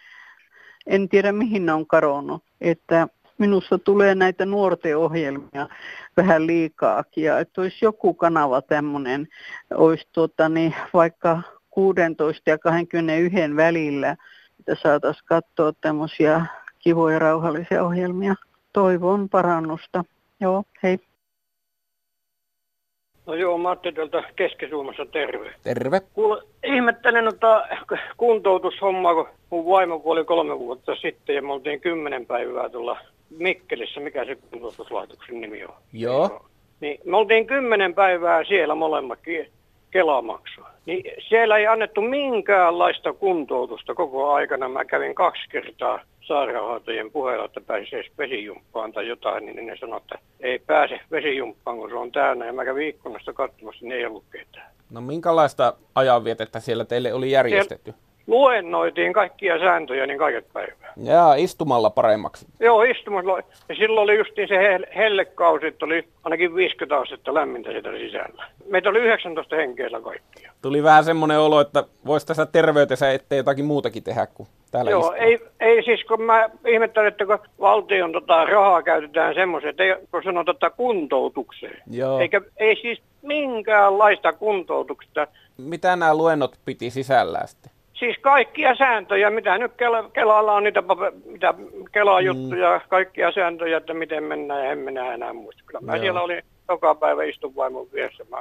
En 0.86 1.08
tiedä 1.08 1.32
mihin 1.32 1.66
ne 1.66 1.72
on 1.72 1.86
karonnut. 1.86 2.44
Että 2.60 3.08
minusta 3.38 3.78
tulee 3.78 4.14
näitä 4.14 4.46
nuorten 4.46 4.96
ohjelmia 4.96 5.68
vähän 6.16 6.46
liikaakin. 6.46 7.24
Ja 7.24 7.38
että 7.38 7.60
olisi 7.60 7.84
joku 7.84 8.14
kanava 8.14 8.62
tämmöinen, 8.62 9.28
olisi 9.74 10.08
tuota, 10.12 10.48
niin, 10.48 10.74
vaikka 10.94 11.42
16 11.70 12.50
ja 12.50 12.58
21 12.58 13.56
välillä, 13.56 14.16
että 14.60 14.74
saataisiin 14.82 15.26
katsoa 15.26 15.72
tämmöisiä 15.80 16.46
kivoja 16.78 17.18
rauhallisia 17.18 17.84
ohjelmia. 17.84 18.34
Toivon 18.72 19.28
parannusta. 19.28 20.04
Joo, 20.40 20.64
hei. 20.82 21.07
No 23.28 23.34
joo, 23.34 23.58
Matti 23.58 23.92
tuolta 23.92 24.22
Keski-Suomessa 24.36 25.06
terve. 25.06 25.52
Terve. 25.62 26.00
Kuule, 26.14 26.42
ihmettelen 26.64 27.24
noita 27.24 27.66
kuntoutushommaa, 28.16 29.14
kun 29.14 29.28
mun 29.50 29.66
vaimo 29.66 30.00
kuoli 30.00 30.24
kolme 30.24 30.58
vuotta 30.58 30.94
sitten 30.94 31.36
ja 31.36 31.42
me 31.42 31.52
oltiin 31.52 31.80
kymmenen 31.80 32.26
päivää 32.26 32.68
tuolla 32.68 32.98
Mikkelissä, 33.38 34.00
mikä 34.00 34.24
se 34.24 34.36
kuntoutuslaitoksen 34.50 35.40
nimi 35.40 35.64
on. 35.64 35.74
Joo. 35.92 36.46
Niin 36.80 37.00
me 37.04 37.16
oltiin 37.16 37.46
kymmenen 37.46 37.94
päivää 37.94 38.44
siellä 38.44 38.74
molemmatkin 38.74 39.50
Kelamaksua. 39.90 40.68
Niin 40.86 41.04
siellä 41.28 41.56
ei 41.56 41.66
annettu 41.66 42.00
minkäänlaista 42.00 43.12
kuntoutusta 43.12 43.94
koko 43.94 44.32
aikana. 44.32 44.68
Mä 44.68 44.84
kävin 44.84 45.14
kaksi 45.14 45.42
kertaa 45.50 46.00
sairaanhoitajien 46.28 47.10
puheella, 47.10 47.44
että 47.44 47.60
pääsisi 47.60 47.96
edes 47.96 48.12
vesijumppaan 48.18 48.92
tai 48.92 49.08
jotain, 49.08 49.46
niin 49.46 49.66
ne 49.66 49.76
sanoivat, 49.76 50.02
että 50.02 50.18
ei 50.40 50.58
pääse 50.58 51.00
vesijumppaan, 51.10 51.76
kun 51.76 51.90
se 51.90 51.96
on 51.96 52.12
täynnä. 52.12 52.46
Ja 52.46 52.52
mä 52.52 52.64
kävin 52.64 52.88
ikkunasta 52.88 53.32
katsomassa, 53.32 53.84
niin 53.84 53.92
ei 53.92 54.06
ollut 54.06 54.24
ketään. 54.32 54.70
No 54.90 55.00
minkälaista 55.00 55.74
ajanvietettä 55.94 56.60
siellä 56.60 56.84
teille 56.84 57.12
oli 57.12 57.30
järjestetty? 57.30 57.90
Siellä 57.90 58.07
luennoitiin 58.28 59.12
kaikkia 59.12 59.58
sääntöjä 59.58 60.06
niin 60.06 60.18
kaiket 60.18 60.52
päivää. 60.52 60.92
Jaa, 60.96 61.34
istumalla 61.34 61.90
paremmaksi. 61.90 62.46
Joo, 62.60 62.82
istumalla. 62.82 63.38
Ja 63.68 63.74
silloin 63.74 64.04
oli 64.04 64.18
just 64.18 64.32
se 64.48 64.78
hellekausi, 64.96 65.66
että 65.66 65.84
oli 65.84 66.08
ainakin 66.24 66.54
50 66.54 66.98
astetta 66.98 67.34
lämmintä 67.34 67.72
sitä 67.72 67.90
sisällä. 67.90 68.44
Meitä 68.70 68.88
oli 68.88 68.98
19 68.98 69.56
henkeillä 69.56 70.00
kaikkia. 70.00 70.52
Tuli 70.62 70.82
vähän 70.82 71.04
semmoinen 71.04 71.38
olo, 71.38 71.60
että 71.60 71.84
voisi 72.06 72.26
tässä 72.26 72.46
terveytensä 72.46 73.12
ettei 73.12 73.36
jotakin 73.36 73.64
muutakin 73.64 74.02
tehdä 74.02 74.26
kuin 74.26 74.48
täällä 74.70 74.90
Joo, 74.90 75.12
ei, 75.12 75.38
ei 75.60 75.82
siis 75.82 76.04
kun 76.04 76.22
mä 76.22 76.50
ihmettelen, 76.66 77.08
että 77.08 77.26
kun 77.26 77.38
valtion 77.60 78.12
tota, 78.12 78.44
rahaa 78.44 78.82
käytetään 78.82 79.34
semmoisen, 79.34 79.70
että 79.70 79.82
ei, 79.82 79.96
kun 80.10 80.22
sanoo 80.22 80.44
tota 80.44 80.70
kuntoutukseen. 80.70 81.82
Joo. 81.90 82.18
Eikä, 82.20 82.40
ei 82.56 82.76
siis 82.82 83.02
minkäänlaista 83.22 84.32
kuntoutuksesta. 84.32 85.26
Mitä 85.58 85.96
nämä 85.96 86.14
luennot 86.14 86.58
piti 86.64 86.90
sisällään 86.90 87.48
sitten? 87.48 87.77
Siis 87.98 88.16
kaikkia 88.20 88.74
sääntöjä, 88.74 89.30
mitä 89.30 89.58
nyt 89.58 89.72
Kela, 89.76 90.10
Kelalla 90.12 90.52
on 90.52 90.64
niitä 90.64 90.82
mitä 91.24 91.54
Kela-juttuja, 91.92 92.78
mm. 92.78 92.88
kaikkia 92.88 93.32
sääntöjä, 93.32 93.76
että 93.76 93.94
miten 93.94 94.24
mennään 94.24 94.64
ja 94.64 94.72
en 94.72 94.78
minä 94.78 95.14
enää 95.14 95.32
muista. 95.32 95.62
Kyllä 95.66 95.80
mä 95.80 95.96
Joo. 95.96 96.02
siellä 96.02 96.22
olin 96.22 96.42
joka 96.68 96.94
päivä 96.94 97.24
istun 97.24 97.56
vaimon 97.56 97.86
vieressä. 97.92 98.24
Mä 98.30 98.38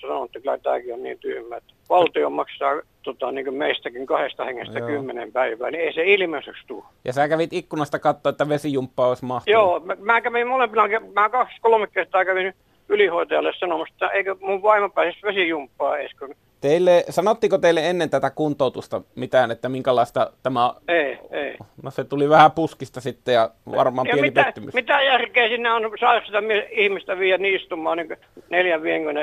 sanon, 0.00 0.24
että 0.26 0.40
kyllä 0.40 0.58
tämäkin 0.58 0.94
on 0.94 1.02
niin 1.02 1.18
tyhmä, 1.18 1.56
että 1.56 1.72
valtio 1.88 2.30
maksaa 2.30 2.80
tota, 3.02 3.32
niin 3.32 3.44
kuin 3.44 3.56
meistäkin 3.56 4.06
kahdesta 4.06 4.44
hengestä 4.44 4.78
Joo. 4.78 4.88
kymmenen 4.88 5.32
päivää, 5.32 5.70
niin 5.70 5.80
ei 5.80 5.92
se 5.92 6.04
ilmeiseksi 6.04 6.66
tule. 6.66 6.84
Ja 7.04 7.12
sä 7.12 7.28
kävit 7.28 7.52
ikkunasta 7.52 7.98
katsoa, 7.98 8.30
että 8.30 8.48
vesijumppa 8.48 9.08
olisi 9.08 9.24
mahtunut. 9.24 9.52
Joo, 9.52 9.80
mä, 9.80 9.96
mä 10.00 10.20
kävin 10.20 10.46
molempina, 10.46 10.84
mä 11.14 11.28
kaksi 11.28 11.56
kolme 11.60 11.86
kertaa 11.86 12.24
kävin 12.24 12.54
ylihoitajalle 12.88 13.52
sanomassa, 13.58 13.94
että 13.94 14.08
eikö 14.08 14.36
mun 14.40 14.62
vaimo 14.62 14.88
pääsisi 14.88 15.22
vesijumppaa 15.22 15.98
edes, 15.98 16.14
kun 16.18 16.34
Teille, 16.60 17.04
sanottiko 17.10 17.58
teille 17.58 17.90
ennen 17.90 18.10
tätä 18.10 18.30
kuntoutusta 18.30 19.02
mitään, 19.14 19.50
että 19.50 19.68
minkälaista 19.68 20.32
tämä... 20.42 20.74
Ei, 20.88 21.18
ei. 21.30 21.56
No 21.82 21.90
se 21.90 22.04
tuli 22.04 22.28
vähän 22.28 22.50
puskista 22.50 23.00
sitten 23.00 23.34
ja 23.34 23.50
varmaan 23.76 24.06
ja 24.06 24.12
pieni 24.12 24.28
mitä, 24.28 24.44
pettymys. 24.44 24.74
Mitä 24.74 25.02
järkeä 25.02 25.48
sinne 25.48 25.72
on 25.72 25.90
saada 26.00 26.26
sitä 26.26 26.38
ihmistä 26.70 27.18
viedä 27.18 27.46
istumaan 27.46 27.98
niin 27.98 28.16
neljän 28.50 28.82
viikon 28.82 29.16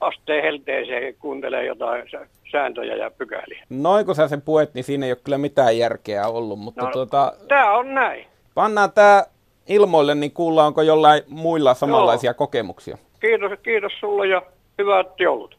asteen 0.00 0.42
helteeseen 0.42 1.14
kuuntelee 1.14 1.64
jotain 1.64 2.04
sääntöjä 2.52 2.96
ja 2.96 3.10
pykäliä. 3.10 3.64
Noin 3.68 4.06
kun 4.06 4.14
sä 4.14 4.28
sen 4.28 4.42
puet, 4.42 4.74
niin 4.74 4.84
siinä 4.84 5.06
ei 5.06 5.12
ole 5.12 5.18
kyllä 5.24 5.38
mitään 5.38 5.78
järkeä 5.78 6.28
ollut, 6.28 6.58
mutta 6.58 6.84
no, 6.84 6.90
tuota... 6.90 7.32
Tää 7.48 7.72
on 7.72 7.94
näin. 7.94 8.26
Pannaan 8.54 8.92
tää 8.92 9.26
ilmoille, 9.68 10.14
niin 10.14 10.32
kuulla 10.32 10.66
onko 10.66 10.82
jollain 10.82 11.22
muilla 11.28 11.74
samanlaisia 11.74 12.28
Joo. 12.30 12.34
kokemuksia. 12.34 12.98
Kiitos, 13.20 13.52
kiitos 13.62 13.92
sulle 14.00 14.26
ja 14.26 14.42
hyvät 14.78 15.20
joulut. 15.20 15.58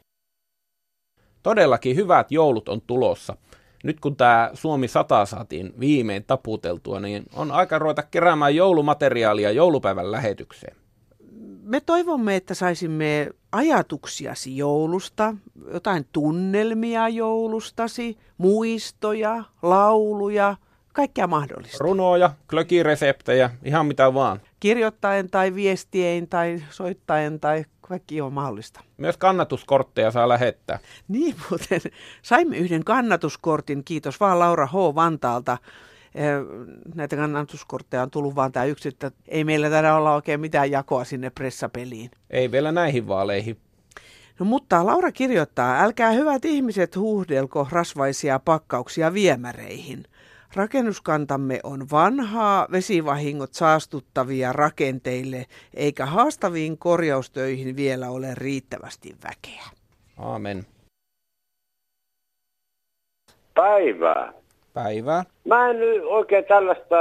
Todellakin 1.44 1.96
hyvät 1.96 2.32
joulut 2.32 2.70
on 2.70 2.82
tulossa. 2.82 3.36
nyt 3.84 4.00
kun 4.00 4.16
tämä 4.16 4.52
Suomi 4.54 4.88
100 4.88 5.26
saatiin 5.26 5.74
viimein 5.80 6.24
taputeltua, 6.28 7.00
niin 7.00 7.24
on 7.36 7.52
aika 7.52 7.80
ruveta 7.80 8.04
keräämään 8.04 8.56
joulumateriaalia 8.56 9.52
joulupäivän 9.52 10.12
lähetykseen. 10.12 10.76
Me 11.64 11.82
toivomme, 11.82 12.36
että 12.36 12.54
saisimme 12.54 13.30
ajatuksiasi 13.52 14.58
joulusta, 14.58 15.36
jotain 15.74 16.06
tunnelmia 16.12 17.10
joulustasi, 17.10 18.18
muistoja, 18.38 19.44
lauluja, 19.62 20.56
kaikkea 20.96 21.28
mahdollista. 21.28 21.78
Runoja, 21.80 22.32
klökireseptejä, 22.50 23.50
ihan 23.64 23.86
mitä 23.86 24.14
vaan. 24.14 24.42
Kirjoittaen 24.60 25.30
tai 25.30 25.56
viestien 25.56 26.28
tai 26.28 26.64
soittaen 26.70 27.40
tai 27.40 27.66
kaikki 27.82 28.22
on 28.22 28.34
mahdollista. 28.34 28.82
Myös 28.98 29.18
kannatuskortteja 29.18 30.12
saa 30.12 30.30
lähettää. 30.30 30.80
Niin 31.08 31.36
muuten, 31.50 31.82
saimme 32.22 32.58
yhden 32.58 32.84
kannatuskortin, 32.84 33.84
kiitos 33.84 34.20
vaan 34.20 34.40
Laura 34.40 34.68
H. 34.68 34.96
Vantaalta. 34.96 35.58
Näitä 36.96 37.16
kannatuskortteja 37.16 38.04
on 38.04 38.12
tullut 38.12 38.36
vaan 38.36 38.52
tämä 38.52 38.66
yksi, 38.66 38.90
että 38.90 39.12
ei 39.28 39.44
meillä 39.44 39.70
taida 39.70 39.96
olla 39.96 40.16
oikein 40.16 40.40
mitään 40.40 40.72
jakoa 40.72 41.04
sinne 41.04 41.30
pressapeliin. 41.30 42.12
Ei 42.30 42.52
vielä 42.52 42.72
näihin 42.72 43.08
vaaleihin. 43.08 43.58
No 44.40 44.46
mutta 44.46 44.86
Laura 44.86 45.12
kirjoittaa, 45.12 45.84
älkää 45.84 46.12
hyvät 46.12 46.46
ihmiset 46.46 46.96
huuhdelko 46.96 47.68
rasvaisia 47.72 48.40
pakkauksia 48.40 49.14
viemäreihin. 49.14 50.04
Rakennuskantamme 50.56 51.60
on 51.64 51.80
vanhaa, 51.92 52.68
vesivahingot 52.72 53.54
saastuttavia 53.54 54.54
rakenteille, 54.54 55.46
eikä 55.74 56.06
haastaviin 56.06 56.78
korjaustöihin 56.78 57.76
vielä 57.76 58.10
ole 58.10 58.28
riittävästi 58.34 59.10
väkeä. 59.24 59.64
Aamen. 60.20 60.64
Päivää. 63.54 64.34
Päivää. 64.74 65.24
Mä 65.46 65.70
en 65.70 65.80
nyt 65.80 66.04
oikein 66.04 66.46
tällaista 66.46 66.96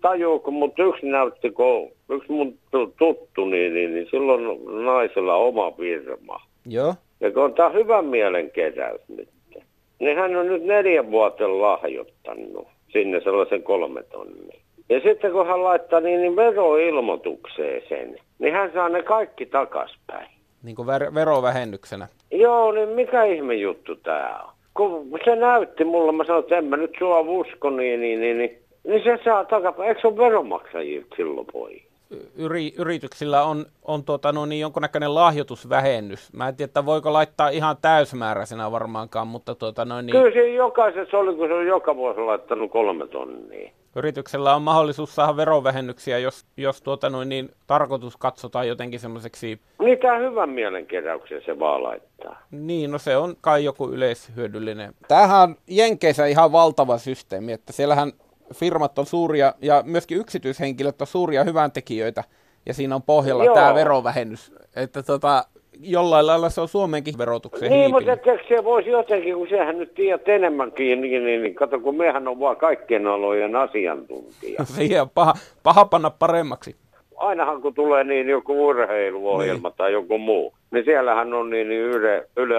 tajua, 0.00 0.38
kun 0.38 0.54
mut 0.54 0.78
yksi 0.78 1.06
näytti, 1.06 1.50
kun 1.50 1.90
yksi 2.10 2.32
mun 2.32 2.58
tuttu, 2.98 3.44
niin, 3.44 3.74
niin, 3.74 3.94
niin 3.94 4.06
silloin 4.10 4.42
naisella 4.84 5.34
oma 5.34 5.72
firma. 5.72 6.40
Joo. 6.66 6.94
Ja 7.20 7.30
kun 7.30 7.44
on 7.44 7.54
tää 7.54 7.68
hyvä 7.68 8.02
mielenkeräys 8.02 9.00
nyt, 9.08 9.28
niin 9.98 10.16
hän 10.16 10.36
on 10.36 10.46
nyt 10.46 10.64
neljän 10.64 11.10
vuoten 11.10 11.62
lahjoittanut 11.62 12.68
sinne 12.92 13.20
sellaisen 13.20 13.62
kolme 13.62 14.02
tonnia. 14.02 14.60
Ja 14.88 15.00
sitten 15.00 15.32
kun 15.32 15.46
hän 15.46 15.64
laittaa 15.64 16.00
niin, 16.00 16.20
niin 16.20 16.36
veroilmoitukseen 16.36 17.82
sen, 17.88 18.16
niin 18.38 18.52
hän 18.52 18.72
saa 18.72 18.88
ne 18.88 19.02
kaikki 19.02 19.46
takaspäin. 19.46 20.28
Niin 20.62 20.76
kuin 20.76 20.88
ver- 20.88 21.14
verovähennyksenä. 21.14 22.08
Joo, 22.30 22.72
niin 22.72 22.88
mikä 22.88 23.24
ihme 23.24 23.54
juttu 23.54 23.96
tää 23.96 24.40
on? 24.42 24.52
Kun 24.74 25.18
se 25.24 25.36
näytti 25.36 25.84
mulle, 25.84 26.12
mä 26.12 26.24
sanoin, 26.24 26.42
että 26.42 26.58
en 26.58 26.64
mä 26.64 26.76
nyt 26.76 26.94
sua 26.98 27.20
usko, 27.20 27.70
niin, 27.70 28.00
niin, 28.00 28.20
niin, 28.20 28.38
niin, 28.38 28.58
niin 28.84 29.04
se 29.04 29.18
saa 29.24 29.44
takapäin. 29.44 29.88
Eikö 29.88 30.00
se 30.00 30.06
ole 30.06 30.16
veronmaksajilta 30.16 31.16
silloin 31.16 31.46
pois? 31.52 31.89
Yri, 32.36 32.72
yrityksillä 32.78 33.42
on, 33.42 33.66
on 33.82 34.04
tuota, 34.04 34.32
no 34.32 34.46
niin, 34.46 34.60
jonkunnäköinen 34.60 35.14
lahjoitusvähennys. 35.14 36.32
Mä 36.32 36.48
en 36.48 36.56
tiedä, 36.56 36.68
että 36.68 36.86
voiko 36.86 37.12
laittaa 37.12 37.48
ihan 37.48 37.76
täysmääräisenä 37.82 38.72
varmaankaan, 38.72 39.26
mutta 39.26 39.54
tuota, 39.54 39.84
no 39.84 40.00
niin... 40.00 40.10
Kyllä 40.10 40.32
siinä 40.32 40.56
jokaisessa 40.56 41.18
oli, 41.18 41.34
kun 41.34 41.48
se 41.48 41.54
on 41.54 41.66
joka 41.66 41.96
vuosi 41.96 42.20
laittanut 42.20 42.70
kolme 42.70 43.06
tonnia. 43.06 43.72
Yrityksellä 43.96 44.54
on 44.54 44.62
mahdollisuus 44.62 45.14
saada 45.14 45.36
verovähennyksiä, 45.36 46.18
jos, 46.18 46.46
jos 46.56 46.82
tuota, 46.82 47.10
no 47.10 47.24
niin, 47.24 47.50
tarkoitus 47.66 48.16
katsotaan 48.16 48.68
jotenkin 48.68 49.00
semmoiseksi... 49.00 49.60
Mitä 49.78 50.18
hyvän 50.18 50.48
mielenkeräyksen 50.48 51.42
se 51.46 51.58
vaan 51.58 51.82
laittaa. 51.82 52.42
Niin, 52.50 52.90
no 52.90 52.98
se 52.98 53.16
on 53.16 53.34
kai 53.40 53.64
joku 53.64 53.88
yleishyödyllinen. 53.88 54.94
Tämähän 55.08 55.40
on 55.40 55.56
Jenkeissä 55.66 56.26
ihan 56.26 56.52
valtava 56.52 56.98
systeemi, 56.98 57.52
että 57.52 57.72
siellähän 57.72 58.12
firmat 58.54 58.98
on 58.98 59.06
suuria 59.06 59.54
ja 59.62 59.82
myöskin 59.86 60.18
yksityishenkilöt 60.18 61.00
on 61.00 61.06
suuria 61.06 61.44
hyväntekijöitä 61.44 62.24
ja 62.66 62.74
siinä 62.74 62.94
on 62.94 63.02
pohjalla 63.02 63.44
Joo. 63.44 63.54
tämä 63.54 63.74
verovähennys. 63.74 64.52
Että 64.76 65.02
tota, 65.02 65.44
jollain 65.80 66.26
lailla 66.26 66.50
se 66.50 66.60
on 66.60 66.68
Suomenkin 66.68 67.18
verotuksen 67.18 67.70
Niin, 67.70 67.90
mutta 67.90 68.12
että 68.12 68.30
se 68.48 68.64
voisi 68.64 68.90
jotenkin, 68.90 69.34
kun 69.34 69.48
sehän 69.48 69.78
nyt 69.78 69.94
tiedät 69.94 70.28
enemmänkin, 70.28 71.00
niin, 71.00 71.24
niin, 71.24 71.42
niin 71.42 71.54
kato, 71.54 71.80
kun 71.80 71.96
mehän 71.96 72.28
on 72.28 72.40
vaan 72.40 72.56
kaikkien 72.56 73.06
alojen 73.06 73.56
asiantuntija. 73.56 74.64
Siihen 74.76 75.02
on 75.02 75.10
paha, 75.10 75.34
paha 75.62 75.84
panna 75.84 76.10
paremmaksi 76.10 76.76
ainahan 77.20 77.62
kun 77.62 77.74
tulee 77.74 78.04
niin 78.04 78.28
joku 78.28 78.66
urheiluohjelma 78.66 79.68
niin. 79.68 79.76
tai 79.76 79.92
joku 79.92 80.18
muu, 80.18 80.54
niin 80.70 80.84
siellähän 80.84 81.34
on 81.34 81.50
niin, 81.50 81.68
niin 81.68 81.80
yle, 81.80 82.28
yle 82.36 82.54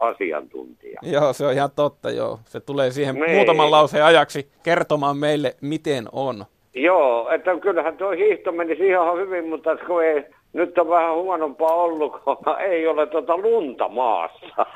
asiantuntija. 0.00 1.00
Joo, 1.02 1.32
se 1.32 1.46
on 1.46 1.52
ihan 1.52 1.70
totta, 1.76 2.10
joo. 2.10 2.38
Se 2.44 2.60
tulee 2.60 2.90
siihen 2.90 3.14
niin. 3.14 3.36
muutaman 3.36 3.70
lauseen 3.70 4.04
ajaksi 4.04 4.50
kertomaan 4.62 5.16
meille, 5.16 5.56
miten 5.60 6.08
on. 6.12 6.44
Joo, 6.74 7.30
että 7.30 7.56
kyllähän 7.56 7.96
tuo 7.96 8.10
hiihto 8.10 8.52
meni 8.52 8.72
ihan 8.72 9.18
hyvin, 9.18 9.48
mutta 9.48 9.76
kun 9.76 10.04
ei, 10.04 10.24
nyt 10.52 10.78
on 10.78 10.88
vähän 10.88 11.14
huonompaa 11.14 11.74
ollut, 11.74 12.12
kun 12.24 12.36
ei 12.70 12.86
ole 12.86 13.06
tuota 13.06 13.36
lunta 13.36 13.88
maassa. 13.88 14.66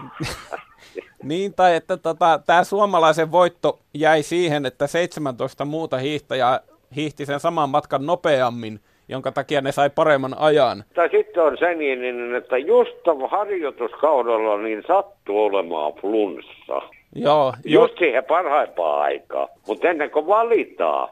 niin, 1.22 1.54
tai 1.54 1.76
että 1.76 1.96
tota, 1.96 2.40
tämä 2.46 2.64
suomalaisen 2.64 3.32
voitto 3.32 3.78
jäi 3.94 4.22
siihen, 4.22 4.66
että 4.66 4.86
17 4.86 5.64
muuta 5.64 5.98
hiihtäjää 5.98 6.60
hiihti 6.96 7.26
sen 7.26 7.40
saman 7.40 7.70
matkan 7.70 8.06
nopeammin 8.06 8.80
jonka 9.08 9.32
takia 9.32 9.60
ne 9.60 9.72
sai 9.72 9.90
paremman 9.90 10.34
ajan. 10.38 10.84
Tai 10.94 11.08
sitten 11.10 11.42
on 11.42 11.56
se 11.58 11.74
niin, 11.74 12.02
niin, 12.02 12.34
että 12.34 12.58
just 12.58 12.96
harjoituskaudella 13.30 14.58
niin 14.58 14.82
sattuu 14.86 15.44
olemaan 15.44 15.92
flunssa. 15.92 16.82
Joo. 17.14 17.52
Just 17.64 17.92
jo... 17.92 17.98
siihen 17.98 18.24
parhaimpaan 18.24 19.02
aikaan. 19.02 19.48
Mutta 19.66 19.88
ennen 19.88 20.10
kuin 20.10 20.26
valitaan, 20.26 21.08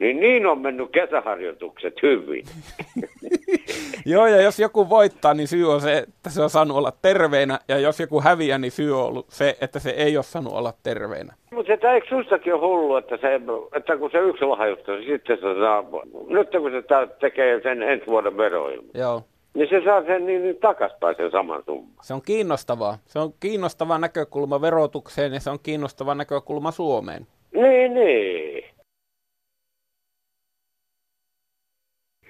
niin 0.00 0.20
niin 0.20 0.46
on 0.46 0.58
mennyt 0.58 0.90
kesäharjoitukset 0.92 1.94
hyvin. 2.02 2.44
Joo, 4.06 4.26
ja 4.26 4.42
jos 4.42 4.58
joku 4.58 4.88
voittaa, 4.88 5.34
niin 5.34 5.48
syy 5.48 5.72
on 5.72 5.80
se, 5.80 5.98
että 5.98 6.30
se 6.30 6.42
on 6.42 6.50
saanut 6.50 6.76
olla 6.76 6.92
terveenä, 7.02 7.58
ja 7.68 7.78
jos 7.78 8.00
joku 8.00 8.20
häviää, 8.20 8.58
niin 8.58 8.70
syy 8.70 8.98
on 8.98 9.06
ollut 9.06 9.26
se, 9.28 9.56
että 9.60 9.78
se 9.78 9.90
ei 9.90 10.16
ole 10.16 10.22
saanut 10.22 10.52
olla 10.52 10.72
terveenä. 10.82 11.34
Mutta 11.50 11.72
se 11.80 11.88
eikö 11.88 12.06
sustakin 12.08 12.54
ole 12.54 12.60
hullu, 12.60 12.96
että, 12.96 13.16
se, 13.16 13.40
että 13.76 13.96
kun 13.96 14.10
se 14.10 14.18
yksi 14.18 14.44
lahjoittaa, 14.44 14.94
niin 14.94 15.06
sitten 15.06 15.36
se 15.36 15.42
saa, 15.42 15.84
nyt 16.28 16.50
kun 16.50 16.70
se 16.70 16.82
tekee 17.20 17.60
sen 17.62 17.82
ensi 17.82 18.06
vuoden 18.06 18.36
veroilman. 18.36 18.90
Joo. 18.94 19.22
Niin 19.54 19.68
se 19.68 19.82
saa 19.84 20.04
sen 20.04 20.26
niin, 20.26 20.42
niin 20.42 20.56
takaspäin 20.56 21.16
sen 21.16 21.30
saman 21.30 21.62
summan. 21.66 21.94
Se 22.02 22.14
on 22.14 22.22
kiinnostavaa. 22.22 22.98
Se 23.06 23.18
on 23.18 23.32
kiinnostava 23.40 23.98
näkökulma 23.98 24.60
verotukseen 24.60 25.32
ja 25.32 25.40
se 25.40 25.50
on 25.50 25.58
kiinnostava 25.62 26.14
näkökulma 26.14 26.70
Suomeen. 26.70 27.26
Niin, 27.52 27.94
niin. 27.94 28.64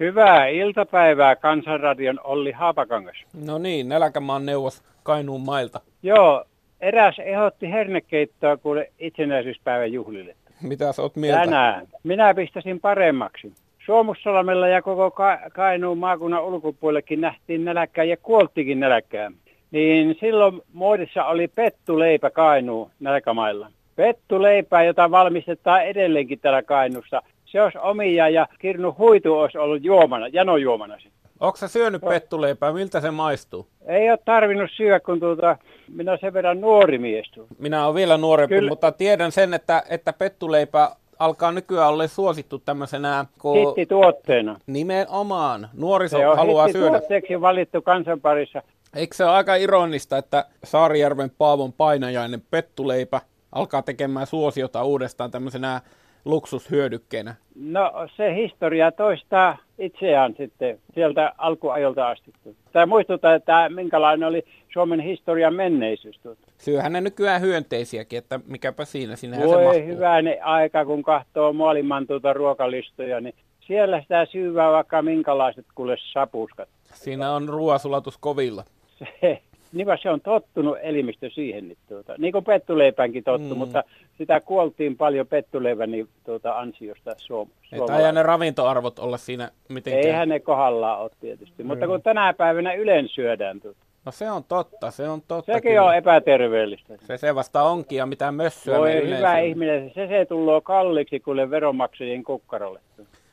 Hyvää 0.01 0.47
iltapäivää 0.47 1.37
Kansanradion 1.37 2.21
Olli 2.25 2.53
Haapakangas. 2.53 3.17
No 3.47 3.59
niin, 3.59 3.89
Nälkämaan 3.89 4.47
neuvos 4.47 4.83
Kainuun 5.03 5.41
mailta. 5.41 5.81
Joo, 6.03 6.45
eräs 6.81 7.19
ehdotti 7.19 7.71
hernekeittoa 7.71 8.57
kuule 8.57 8.93
itsenäisyyspäivän 8.99 9.93
juhlille. 9.93 10.35
Mitä 10.63 10.93
sä 10.93 11.03
oot 11.03 11.17
mieltä? 11.17 11.45
Tänään. 11.45 11.87
Minä 12.03 12.35
pistäisin 12.35 12.81
paremmaksi. 12.81 13.53
Suomussalmella 13.87 14.69
ja 14.69 14.83
koko 14.83 15.11
Ka- 15.11 15.39
Kainuun 15.53 15.99
maakunnan 15.99 16.45
ulkopuolellekin 16.45 17.21
nähtiin 17.21 17.65
nälkää 17.65 18.05
ja 18.05 18.17
kuoltikin 18.17 18.81
nälkää. 18.81 19.31
Niin 19.71 20.17
silloin 20.21 20.63
muodissa 20.73 21.25
oli 21.25 21.49
pettuleipä 21.49 22.31
Kainuun 22.31 22.91
nälkämailla. 23.01 23.71
Pettuleipää, 23.97 24.85
jota 24.85 25.11
valmistetaan 25.11 25.87
edelleenkin 25.87 26.39
täällä 26.39 26.63
Kainuussa 26.63 27.23
se 27.51 27.63
olisi 27.63 27.79
omia 27.79 28.29
ja 28.29 28.49
Kirnu 28.59 28.95
Huitu 28.99 29.39
olisi 29.39 29.59
ollut 29.59 29.85
juomana, 29.85 30.29
janojuomana 30.29 30.95
sitten. 30.95 31.21
Onko 31.41 31.57
sä 31.57 31.69
syönyt 31.69 32.03
pettuleipää? 32.09 32.73
Miltä 32.73 33.01
se 33.01 33.11
maistuu? 33.11 33.67
Ei 33.87 34.11
ole 34.11 34.19
tarvinnut 34.25 34.71
syödä, 34.77 35.01
kun 35.01 35.21
tuota, 35.21 35.57
minä 35.89 36.11
olen 36.11 36.21
sen 36.21 36.33
verran 36.33 36.61
nuori 36.61 36.99
mies. 36.99 37.31
Minä 37.59 37.85
olen 37.85 37.95
vielä 37.95 38.17
nuorempi, 38.17 38.55
Kyllä. 38.55 38.69
mutta 38.69 38.93
tiedän 38.93 39.33
sen, 39.33 39.55
että, 39.55 39.83
että 39.89 40.13
pettuleipä 40.13 40.91
alkaa 41.19 41.53
nykyään 41.53 41.89
olla 41.89 42.07
suosittu 42.07 42.59
tämmöisenä... 42.59 43.25
Kun... 43.39 43.57
Hittituotteena. 43.57 44.61
Nimenomaan. 44.67 45.69
Nuoriso 45.77 46.19
se 46.19 46.25
haluaa 46.25 46.73
syödä. 46.73 47.01
Se 47.29 47.41
valittu 47.41 47.83
kansanparissa. 47.83 48.63
Eikö 48.95 49.17
se 49.17 49.25
ole 49.25 49.33
aika 49.33 49.55
ironista, 49.55 50.19
että 50.19 50.45
Saarijärven 50.65 51.31
Paavon 51.39 51.73
painajainen 51.73 52.43
pettuleipä 52.51 53.21
alkaa 53.53 53.83
tekemään 53.83 54.27
suosiota 54.27 54.85
uudestaan 54.85 55.31
tämmöisenä 55.31 55.81
luksushyödykkeenä? 56.25 57.35
No 57.55 57.93
se 58.17 58.35
historia 58.35 58.93
toistaa 58.93 59.57
itseään 59.79 60.35
sitten 60.39 60.79
sieltä 60.95 61.33
alkuajolta 61.39 62.09
asti. 62.09 62.33
Tämä 62.73 62.87
muistuttaa, 62.87 63.35
että 63.35 63.69
minkälainen 63.69 64.29
oli 64.29 64.45
Suomen 64.73 65.01
historian 65.01 65.55
menneisyys. 65.55 66.21
Syyhän 66.59 66.93
ne 66.93 67.01
nykyään 67.01 67.41
hyönteisiäkin, 67.41 68.19
että 68.19 68.41
mikäpä 68.47 68.85
siinä, 68.85 69.17
sinnehän 69.17 69.49
Voi 69.49 69.75
se 69.75 69.87
hyvänen 69.87 70.45
aika, 70.45 70.85
kun 70.85 71.03
katsoo 71.03 71.53
maailman 71.53 72.07
tuota 72.07 72.33
ruokalistoja, 72.33 73.21
niin 73.21 73.35
siellä 73.67 74.01
sitä 74.01 74.27
syyvää 74.27 74.73
vaikka 74.73 75.03
minkälaiset 75.03 75.67
kuule 75.75 75.97
sapuskat. 76.13 76.69
Siinä 76.95 77.33
on 77.33 77.49
ruoasulatus 77.49 78.19
kovilla. 78.19 78.65
Se, 78.99 79.43
niin 79.73 79.87
se 80.03 80.11
on 80.11 80.21
tottunut 80.21 80.79
elimistö 80.83 81.31
siihen, 81.31 81.69
niin, 81.69 81.79
tuota, 81.89 82.15
niin 82.19 82.33
kuin 82.33 82.45
pettuleipänkin 82.45 83.25
tottu, 83.25 83.55
mm. 83.55 83.59
mutta 83.59 83.85
sitä 84.19 84.41
kuoltiin 84.41 84.97
paljon 84.97 85.27
pettuleivän 85.27 85.91
niin, 85.91 86.09
tuota, 86.25 86.59
ansiosta 86.59 87.15
Suom- 87.19 87.49
Että 87.73 88.07
ei 88.07 88.13
ne 88.13 88.23
ravintoarvot 88.23 88.99
olla 88.99 89.17
siinä 89.17 89.51
mitenkään. 89.69 90.07
Eihän 90.07 90.29
ne 90.29 90.41
kohdallaan 90.41 91.01
ole 91.01 91.11
tietysti, 91.21 91.63
mm. 91.63 91.67
mutta 91.67 91.87
kun 91.87 92.03
tänä 92.03 92.33
päivänä 92.33 92.75
ylen 92.75 93.09
syödään 93.09 93.61
tuota. 93.61 93.79
No 94.05 94.13
se 94.13 94.31
on 94.31 94.45
totta, 94.45 94.91
se 94.91 95.09
on 95.09 95.23
totta. 95.29 95.53
Sekin 95.53 95.71
kyllä. 95.71 95.85
on 95.85 95.97
epäterveellistä. 95.97 96.95
Se, 97.07 97.17
se 97.17 97.35
vasta 97.35 97.63
onkin 97.63 97.99
ja 97.99 98.07
mitä 98.07 98.33
mössöä 98.33 98.79
Voi 98.79 99.17
hyvä 99.17 99.39
ihminen, 99.39 99.91
se 99.95 100.07
se 100.07 100.25
tulee 100.25 100.61
kalliiksi 100.61 101.21
kuin 101.21 101.51
veronmaksajien 101.51 102.25
kukkarolle. 102.25 102.81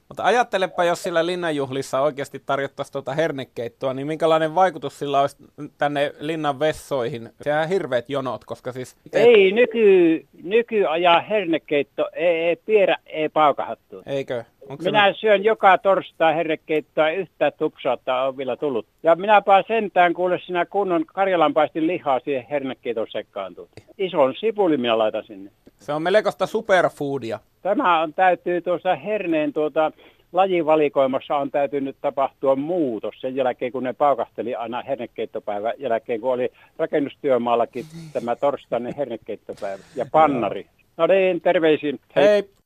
Mutta 0.10 0.24
ajattelepa, 0.24 0.84
jos 0.84 1.04
sillä 1.04 1.26
linnanjuhlissa 1.26 2.02
oikeasti 2.02 2.41
tarjottaisiin 2.46 2.93
tuota 2.93 3.13
hernekeittoa, 3.13 3.93
niin 3.93 4.08
minkälainen 4.08 4.56
vaikutus 4.56 5.00
sillä 5.00 5.22
olisi 5.22 5.38
tänne 5.78 6.13
linnan 6.20 6.60
vessoihin? 6.60 7.30
Sehän 7.41 7.70
hirveät 7.70 8.10
jonot, 8.10 8.46
koska 8.46 8.72
siis... 8.72 8.98
Ei, 9.13 9.52
nyky, 9.52 10.26
nykyajan 10.43 11.26
hernekeitto, 11.26 12.10
ei, 12.13 12.38
ei 12.38 12.56
pierä, 12.56 12.96
ei 13.06 13.30
paukahattu. 13.30 14.02
Eikö? 14.06 14.43
Onko 14.70 14.84
minä 14.84 15.13
se... 15.13 15.20
syön 15.20 15.43
joka 15.43 15.78
torstai 15.78 16.36
hernekeittoa, 16.36 17.10
yhtä 17.10 17.52
tupsautta 17.52 18.22
on 18.22 18.38
vielä 18.38 18.56
tullut. 18.56 18.86
Ja 19.04 19.15
minäpä 19.15 19.63
sentään 19.67 20.13
kuule 20.13 20.39
sinä 20.46 20.65
kunnon 20.65 21.06
karjalanpaistin 21.06 21.88
lihaa 21.88 22.20
siihen 22.20 22.46
hernekeiton 22.50 23.08
sekaantuu. 23.12 23.70
Ison 23.98 24.34
sipuli 24.39 24.78
minä 24.78 24.98
laitan 24.98 25.24
sinne. 25.24 25.52
Se 25.80 25.94
on 25.94 26.02
melkoista 26.02 26.46
superfoodia. 26.46 27.40
Tämä 27.62 28.02
on, 28.02 28.13
täytyy 28.13 28.62
tuossa 28.62 28.96
herneen 28.96 29.54
tuota, 29.54 29.92
lajivalikoimassa 30.34 31.36
on 31.36 31.52
täytynyt 31.52 31.96
tapahtua 32.02 32.56
muutos 32.56 33.16
sen 33.22 33.36
jälkeen, 33.36 33.72
kun 33.72 33.84
ne 33.84 33.94
paukahteli 33.94 34.56
aina 34.56 34.82
hernekeittopäivä 34.82 35.74
jälkeen, 35.78 36.22
kun 36.22 36.34
oli 36.34 36.52
rakennustyömaallakin 36.78 37.86
tämä 38.13 38.36
torstainen 38.36 38.96
hernekeittopäivä 38.98 39.84
ja 39.96 40.06
pannari. 40.12 40.66
No 40.98 41.08
niin, 41.08 41.42
terveisin. 41.42 42.00
Hei. 42.16 42.28
Hei. 42.28 42.57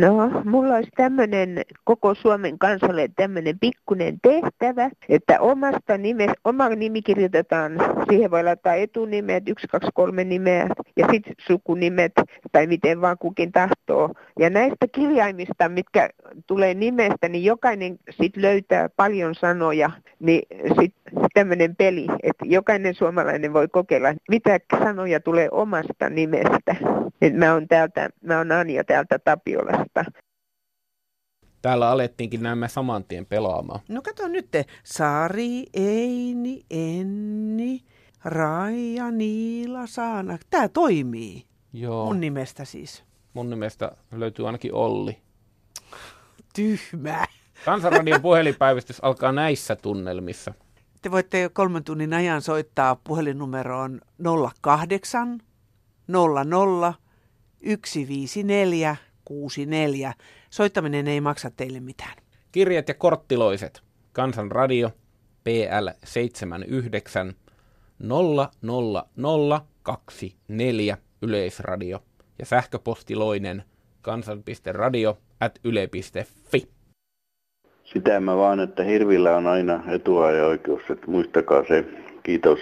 No, 0.00 0.42
mulla 0.44 0.74
olisi 0.74 0.90
tämmöinen 0.96 1.62
koko 1.84 2.14
Suomen 2.14 2.58
kansalle 2.58 3.08
tämmöinen 3.16 3.58
pikkunen 3.58 4.18
tehtävä, 4.22 4.90
että 5.08 5.40
omasta 5.40 5.98
nimestä, 5.98 6.34
oma 6.44 6.68
nimi 6.68 7.02
kirjoitetaan, 7.02 7.72
siihen 8.08 8.30
voi 8.30 8.44
laittaa 8.44 8.74
etunimet, 8.74 9.48
yksi, 9.48 9.68
kaksi, 9.68 9.90
kolme 9.94 10.24
nimeä 10.24 10.68
ja 10.96 11.06
sitten 11.10 11.34
sukunimet 11.38 12.12
tai 12.52 12.66
miten 12.66 13.00
vaan 13.00 13.18
kukin 13.18 13.52
tahtoo. 13.52 14.14
Ja 14.38 14.50
näistä 14.50 14.86
kirjaimista, 14.92 15.68
mitkä 15.68 16.10
tulee 16.46 16.74
nimestä, 16.74 17.28
niin 17.28 17.44
jokainen 17.44 17.98
sitten 18.10 18.42
löytää 18.42 18.88
paljon 18.88 19.34
sanoja, 19.34 19.90
niin 20.20 20.42
sitten 20.80 21.28
tämmöinen 21.34 21.76
peli, 21.76 22.06
että 22.22 22.44
jokainen 22.44 22.94
suomalainen 22.94 23.52
voi 23.52 23.68
kokeilla, 23.68 24.14
mitä 24.28 24.58
sanoja 24.78 25.20
tulee 25.20 25.48
omasta 25.50 26.10
nimestä. 26.10 26.76
Et 27.22 27.34
mä 27.36 27.52
oon 27.52 27.68
täältä, 27.68 28.10
mä 28.22 28.38
oon 28.38 28.52
Anja 28.52 28.84
täältä 28.84 29.18
Tapiolasta. 29.58 30.04
Täällä 31.62 31.90
alettiinkin 31.90 32.42
nämä 32.42 32.68
saman 32.68 33.04
tien 33.04 33.26
pelaamaan. 33.26 33.80
No 33.88 34.02
kato 34.02 34.28
nyt, 34.28 34.48
Sari, 34.84 35.64
Eini, 35.74 36.62
Enni, 36.70 37.80
Raija, 38.24 39.10
Niila, 39.10 39.86
Saana. 39.86 40.38
Tämä 40.50 40.68
toimii. 40.68 41.44
Joo. 41.72 42.06
Mun 42.06 42.20
nimestä 42.20 42.64
siis. 42.64 43.04
Mun 43.34 43.50
nimestä 43.50 43.92
löytyy 44.12 44.46
ainakin 44.46 44.74
Olli. 44.74 45.18
Tyhmä. 46.54 47.24
Kansanradion 47.64 48.22
puhelinpäivystys 48.22 49.04
alkaa 49.04 49.32
näissä 49.32 49.76
tunnelmissa. 49.76 50.54
Te 51.02 51.10
voitte 51.10 51.50
kolmen 51.52 51.84
tunnin 51.84 52.14
ajan 52.14 52.42
soittaa 52.42 52.96
puhelinnumeroon 52.96 54.00
08 54.62 55.40
00 56.08 56.94
154 57.84 58.96
64. 59.28 60.12
Soittaminen 60.50 61.08
ei 61.08 61.20
maksa 61.20 61.50
teille 61.50 61.80
mitään. 61.80 62.16
Kirjat 62.52 62.88
ja 62.88 62.94
korttiloiset. 62.94 63.82
Kansanradio 64.12 64.90
PL 65.44 65.88
79 66.04 67.34
00024 69.16 70.96
Yleisradio 71.22 72.02
ja 72.38 72.46
sähköpostiloinen 72.46 73.62
kansan.radio 74.02 75.18
at 75.40 75.58
yle.fi. 75.64 76.68
Sitä 77.84 78.20
mä 78.20 78.36
vaan, 78.36 78.60
että 78.60 78.84
hirvillä 78.84 79.36
on 79.36 79.46
aina 79.46 79.82
etua 79.88 80.32
ja 80.32 80.46
oikeus, 80.46 80.82
että 80.90 81.06
muistakaa 81.06 81.64
se. 81.68 81.84
Kiitos. 82.22 82.58